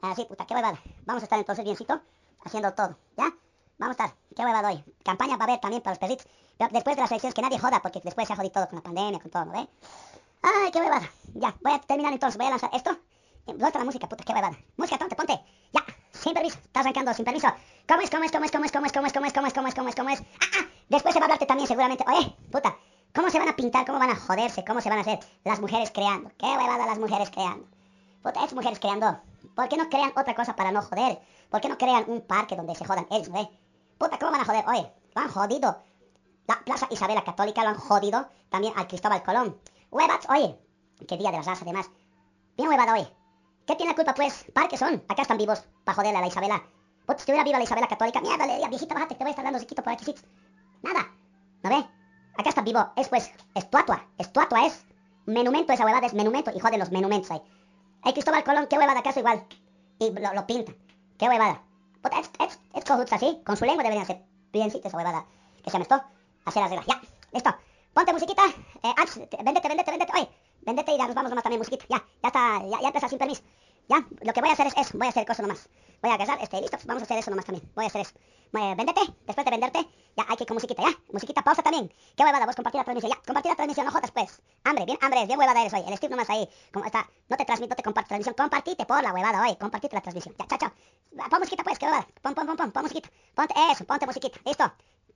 [0.02, 0.80] Así, puta, qué huevada.
[1.06, 2.00] Vamos a estar entonces biencito,
[2.46, 3.34] haciendo todo, ¿ya?
[3.80, 4.84] Vamos a estar, qué huevada hoy.
[5.04, 6.28] Campaña va a haber también para los perritos.
[6.72, 8.84] Después de las elecciones, que nadie joda, porque después se ha jodido todo con la
[8.84, 9.68] pandemia, con todo, ¿no ve?
[10.44, 11.10] Ay, qué huevada.
[11.36, 12.98] Ya, voy a terminar entonces, voy a lanzar esto.
[13.46, 14.24] ¿Dónde está la música, puta?
[14.24, 14.58] Qué huevada.
[14.78, 15.40] Música, ponte, ponte.
[15.72, 16.58] Ya, sin permiso.
[16.60, 17.48] Está arrancando sin permiso.
[17.88, 19.48] ¿Cómo es, cómo es, cómo es, cómo es, cómo es, cómo es, cómo es, cómo
[19.48, 20.20] es, cómo es, cómo es, cómo es?
[20.20, 20.66] Ah, ah.
[20.90, 22.04] Después se va a hablarte también seguramente.
[22.08, 22.78] Oye, puta,
[23.16, 23.86] ¿cómo se van a pintar?
[23.86, 24.64] ¿Cómo van a joderse?
[24.66, 26.30] ¿Cómo se van a hacer las mujeres creando?
[26.38, 27.66] ¿Qué huevada las mujeres creando?
[28.22, 29.18] Puta, esas mujeres creando.
[29.56, 31.20] ¿Por qué no crean otra cosa para no joder?
[31.50, 33.50] ¿Por qué no crean un parque donde se jodan ellos, eh?
[33.98, 34.66] Puta, ¿cómo van a joder?
[34.68, 35.78] Oye, lo han jodido.
[36.48, 39.58] La Plaza Isabela Católica lo han jodido también al Cristóbal Colón.
[39.94, 40.58] Huevas, oye,
[41.08, 41.88] qué día de las razas además.
[42.58, 43.08] Bien huevada, oye.
[43.68, 44.46] ¿Qué tiene la culpa, pues?
[44.52, 45.04] Parques son.
[45.08, 46.64] Acá están vivos para joderle a la Isabela.
[47.06, 49.30] Puta, si estuviera viva la Isabela Católica, mierda, le diría, viejita, bájate, te voy a
[49.30, 50.16] estar dando chiquito por aquí.
[50.82, 51.12] Nada.
[51.62, 51.86] ¿No ve?
[52.38, 52.92] Acá está vivo.
[52.96, 54.04] Es, pues, estatua.
[54.18, 54.84] Estatua es.
[55.28, 56.52] Menumento, esa huevada es menumento.
[56.56, 57.42] Y joden los monumentos ahí.
[58.04, 59.46] El Cristóbal Colón, qué huevada, acaso igual.
[60.00, 60.74] Y lo, lo pinta.
[61.20, 61.62] Qué huevada.
[62.02, 63.42] Puta, es, es, es así.
[63.46, 65.26] Con su lengua deberían ser biencito esa huevada.
[65.64, 66.04] Que se llama esto.
[66.46, 66.88] Hacer las reglas.
[66.88, 67.56] Ya, listo.
[67.94, 68.44] Ponte musiquita.
[68.84, 70.12] Eh, antes, te- véndete, véndete, véndete.
[70.16, 70.30] Oye,
[70.62, 71.86] véndete y ya nos vamos nomás también musiquita.
[71.90, 73.44] Ya, ya está, ya, ya sin permiso.
[73.90, 74.98] Ya, lo que voy a hacer es eso.
[74.98, 75.70] Voy a hacer cosa nomás.
[76.02, 77.70] Voy a agarrar, este, listo, vamos a hacer eso nomás también.
[77.76, 78.12] Voy a hacer eso.
[78.56, 78.76] Eh,
[79.26, 79.80] después de venderte,
[80.16, 80.92] ya hay que ir con musiquita, ya.
[81.12, 81.92] Musiquita, pausa también.
[82.16, 83.18] Qué huevada, vos compartir la transmisión, ya.
[83.26, 84.42] Compartir la transmisión, no jodas pues.
[84.64, 85.84] Hambre, bien hambre, bien huevada eres hoy.
[85.88, 88.36] El Steve nomás ahí, como está, no te transmito, no te comparto transmisión.
[88.36, 90.36] Compartite por la huevada hoy, compartite la transmisión.
[90.38, 91.30] Ya, chao, chao.
[91.30, 92.08] Pon musiquita pues, qué huevada.
[92.22, 93.10] Pon, pon, pon, pon, pon musiquita.
[93.34, 94.40] Ponte eso, ponte musiquita.
[94.46, 94.72] Listo.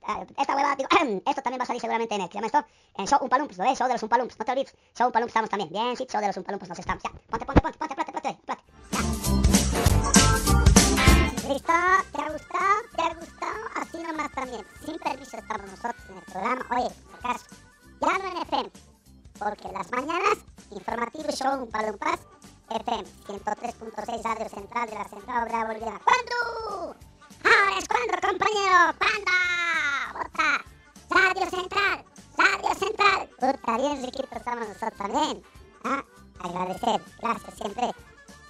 [0.06, 0.88] Ah, esta huevada, digo,
[1.26, 2.64] esto también va a salir seguramente en el, ¿qué llama esto?
[2.96, 3.78] En Show Umpalumps, ¿lo ves?
[3.78, 4.74] Show de los Umpalumps, no te olvides.
[4.96, 5.70] Show Umpalumps estamos también.
[5.70, 7.02] Bien, sí, Show de los Umpalumps nos estamos.
[7.02, 8.62] Ya, ponte, ponte, ponte, ponte, ponte, ponte, ponte.
[11.48, 11.72] ¿Listo?
[12.12, 12.74] ¿Te ha gustado?
[12.94, 13.60] ¿Te ha gustado?
[13.76, 14.64] Así nomás también.
[14.84, 16.66] Sin permiso estamos nosotros en el programa.
[16.76, 17.46] Oye, acaso,
[18.00, 18.70] ya no en FM.
[19.38, 20.38] Porque las mañanas,
[20.70, 22.20] informativo show un palumpas,
[22.70, 26.00] FM 103.6 Radio Central de la Central Obrera Boliviana.
[26.04, 26.96] ¿Cuándo?
[27.44, 28.94] Ahora es cuando, compañero.
[28.98, 29.32] ¿Cuándo?
[30.14, 30.64] Bota.
[31.10, 32.04] Radio Central.
[32.36, 33.28] Radio Central.
[33.38, 35.42] Puta, bien riquito estamos nosotros también.
[35.84, 36.04] ¿Ah?
[36.40, 37.00] Agradecer.
[37.20, 37.90] Gracias siempre.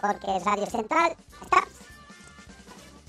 [0.00, 1.68] Porque Radio Central estamos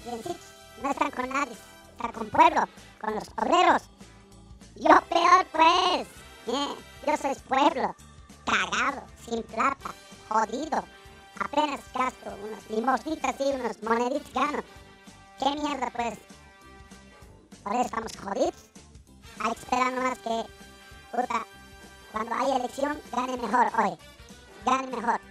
[0.04, 0.38] biencitos,
[0.82, 1.54] no están con nadie,
[1.92, 2.62] están con pueblo,
[3.00, 3.84] con los obreros.
[4.76, 6.08] Yo peor pues,
[6.46, 6.70] bien,
[7.06, 7.96] yo soy pueblo,
[8.46, 9.94] cagado, sin plata,
[10.30, 10.84] jodido,
[11.40, 14.64] apenas gasto unas limosnitas y unos moneditos gano.
[15.40, 16.18] ¿Qué mierda pues?
[17.66, 18.56] Eso estamos jodidos.
[19.40, 20.46] Hay que esperar que,
[21.12, 21.46] puta,
[22.12, 23.98] cuando haya elección, gane mejor hoy.
[24.66, 25.22] Gane mejor.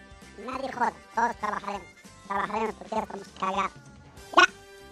[0.46, 1.86] Nadie joda, todos trabajaremos.
[2.26, 3.72] Trabajaremos porque ya estamos cagados.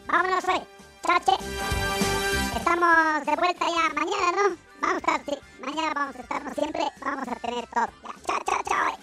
[0.07, 0.63] Vámonos hoy.
[1.07, 1.33] Chache.
[2.57, 4.57] Estamos de vuelta ya mañana, ¿no?
[4.81, 5.39] Vamos a estar.
[5.61, 7.89] Mañana vamos a estarnos siempre, vamos a tener todo.
[8.03, 8.97] Ya, chao, chao, chao.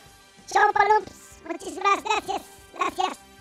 [1.47, 2.41] Muchísimas gracias,
[2.73, 3.32] gracias.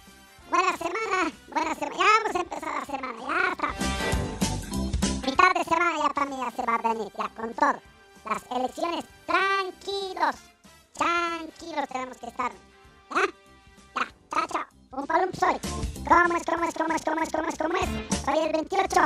[0.53, 1.96] Buena semana, buena semana.
[1.96, 3.68] Ya vamos a empezar la semana, ya está.
[5.26, 7.80] Mitad de semana ya también ya se va a venir, ya con todo.
[8.28, 10.36] Las elecciones, tranquilos,
[10.92, 12.53] tranquilos tenemos que estar.
[13.14, 13.22] ¿Ya?
[13.96, 14.66] Ya, chao, chao.
[14.90, 15.59] Un palump soy.
[16.07, 17.88] ¿Cómo es, cómo es, cómo es, cómo es, cómo es, cómo es?
[18.22, 19.00] Soy el 28.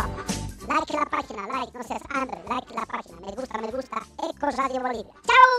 [0.67, 3.21] Like la página, like, no seas hambre, like la página.
[3.21, 4.03] Me gusta, me gusta.
[4.29, 5.15] Eco Radio Bolivia.
[5.25, 5.56] ¡Chao!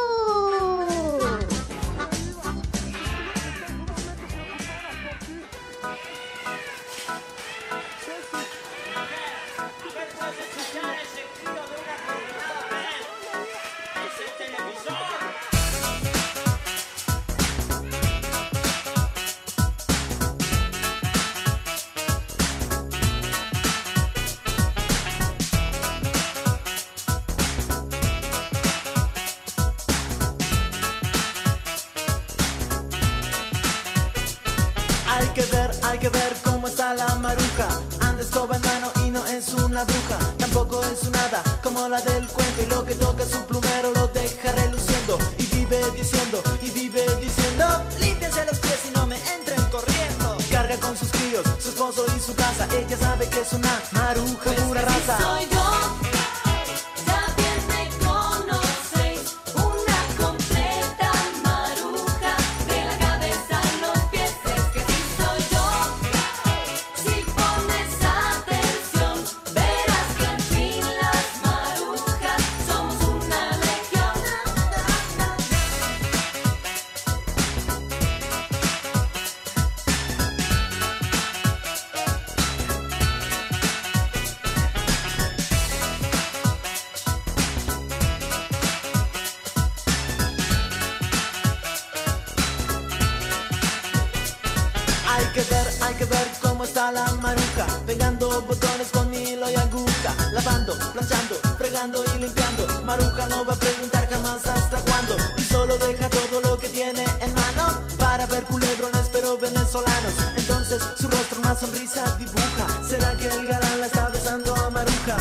[103.08, 107.05] Maruja no va a preguntar jamás hasta cuándo Y solo deja todo lo que tiene
[107.22, 113.28] en mano Para ver culebrones pero venezolanos Entonces su rostro una sonrisa dibuja ¿Será que
[113.28, 115.18] el galán la está besando a Maruja?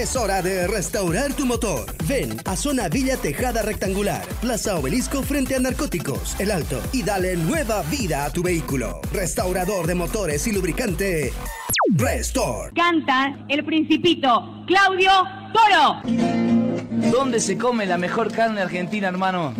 [0.00, 1.84] Es hora de restaurar tu motor.
[2.08, 7.36] Ven a Zona Villa Tejada Rectangular, Plaza Obelisco frente a Narcóticos, El Alto, y dale
[7.36, 9.02] nueva vida a tu vehículo.
[9.12, 11.34] Restaurador de motores y lubricante.
[11.90, 12.72] Restore.
[12.74, 15.10] Canta el principito Claudio
[15.52, 16.00] Toro.
[17.12, 19.54] ¿Dónde se come la mejor carne argentina, hermano?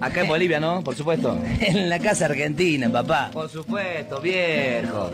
[0.00, 0.82] Acá en Bolivia, ¿no?
[0.82, 1.38] Por supuesto.
[1.60, 3.30] En la casa argentina, papá.
[3.32, 5.10] Por supuesto, viejo.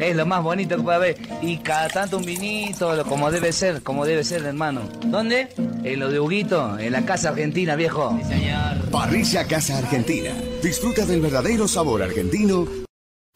[0.00, 1.16] Es lo más bonito que puede haber.
[1.42, 4.82] Y cada tanto un vinito, lo- como debe ser, como debe ser, hermano.
[5.06, 5.48] ¿Dónde?
[5.84, 8.18] En lo de Huguito, en la casa argentina, viejo.
[8.22, 8.90] Sí, señor.
[8.90, 10.30] Parrilla Casa Argentina.
[10.62, 12.66] Disfruta del verdadero sabor argentino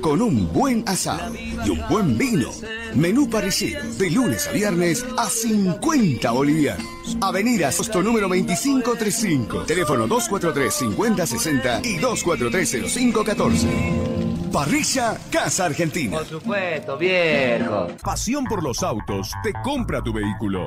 [0.00, 2.50] con un buen asado y un buen vino.
[2.94, 6.86] Menú parecido de lunes a viernes a 50 bolivianos.
[7.20, 9.64] Avenida Sosto número 2535.
[9.64, 14.50] Teléfono 243-5060 y 243-0514.
[14.52, 16.16] Parrilla Casa Argentina.
[16.18, 17.86] Por supuesto, viejo.
[18.02, 20.66] Pasión por los autos te compra tu vehículo.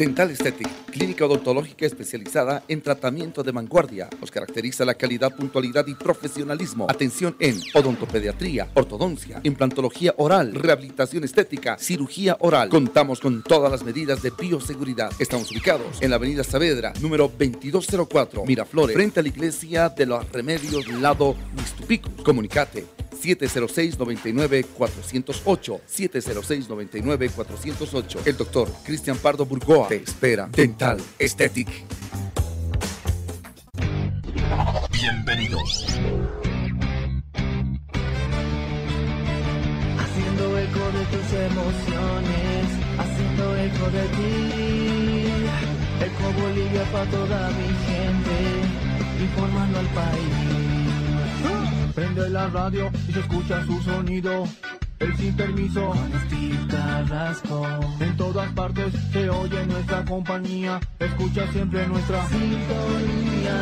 [0.00, 4.08] Dental Aesthetic, clínica odontológica especializada en tratamiento de vanguardia.
[4.18, 6.86] Nos caracteriza la calidad, puntualidad y profesionalismo.
[6.88, 12.70] Atención en odontopediatría, ortodoncia, implantología oral, rehabilitación estética, cirugía oral.
[12.70, 15.12] Contamos con todas las medidas de bioseguridad.
[15.18, 20.32] Estamos ubicados en la avenida Saavedra, número 2204, Miraflores, frente a la iglesia de los
[20.32, 22.08] Remedios, lado Mistupico.
[22.24, 25.80] Comunicate 706-99-408.
[25.88, 28.26] 706-99-408.
[28.26, 30.48] El doctor Cristian Pardo Burgoa te espera.
[30.52, 31.68] Dental Aesthetic.
[34.92, 35.86] Bienvenidos.
[39.98, 42.66] Haciendo eco de tus emociones,
[42.98, 44.30] haciendo eco de ti.
[46.04, 48.39] Eco Bolivia para toda mi gente,
[52.40, 54.44] la radio y se escucha su sonido.
[54.98, 57.66] El sin permiso con Steve Carrasco.
[58.00, 60.80] En todas partes se oye nuestra compañía.
[60.98, 63.58] Escucha siempre nuestra sintonía.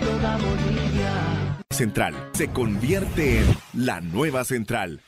[0.00, 1.56] Toda Bolivia.
[1.70, 5.00] Central se convierte en la nueva central.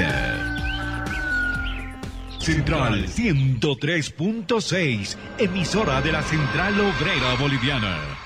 [2.39, 8.24] Central 103.6, emisora de la Central Obrera Boliviana.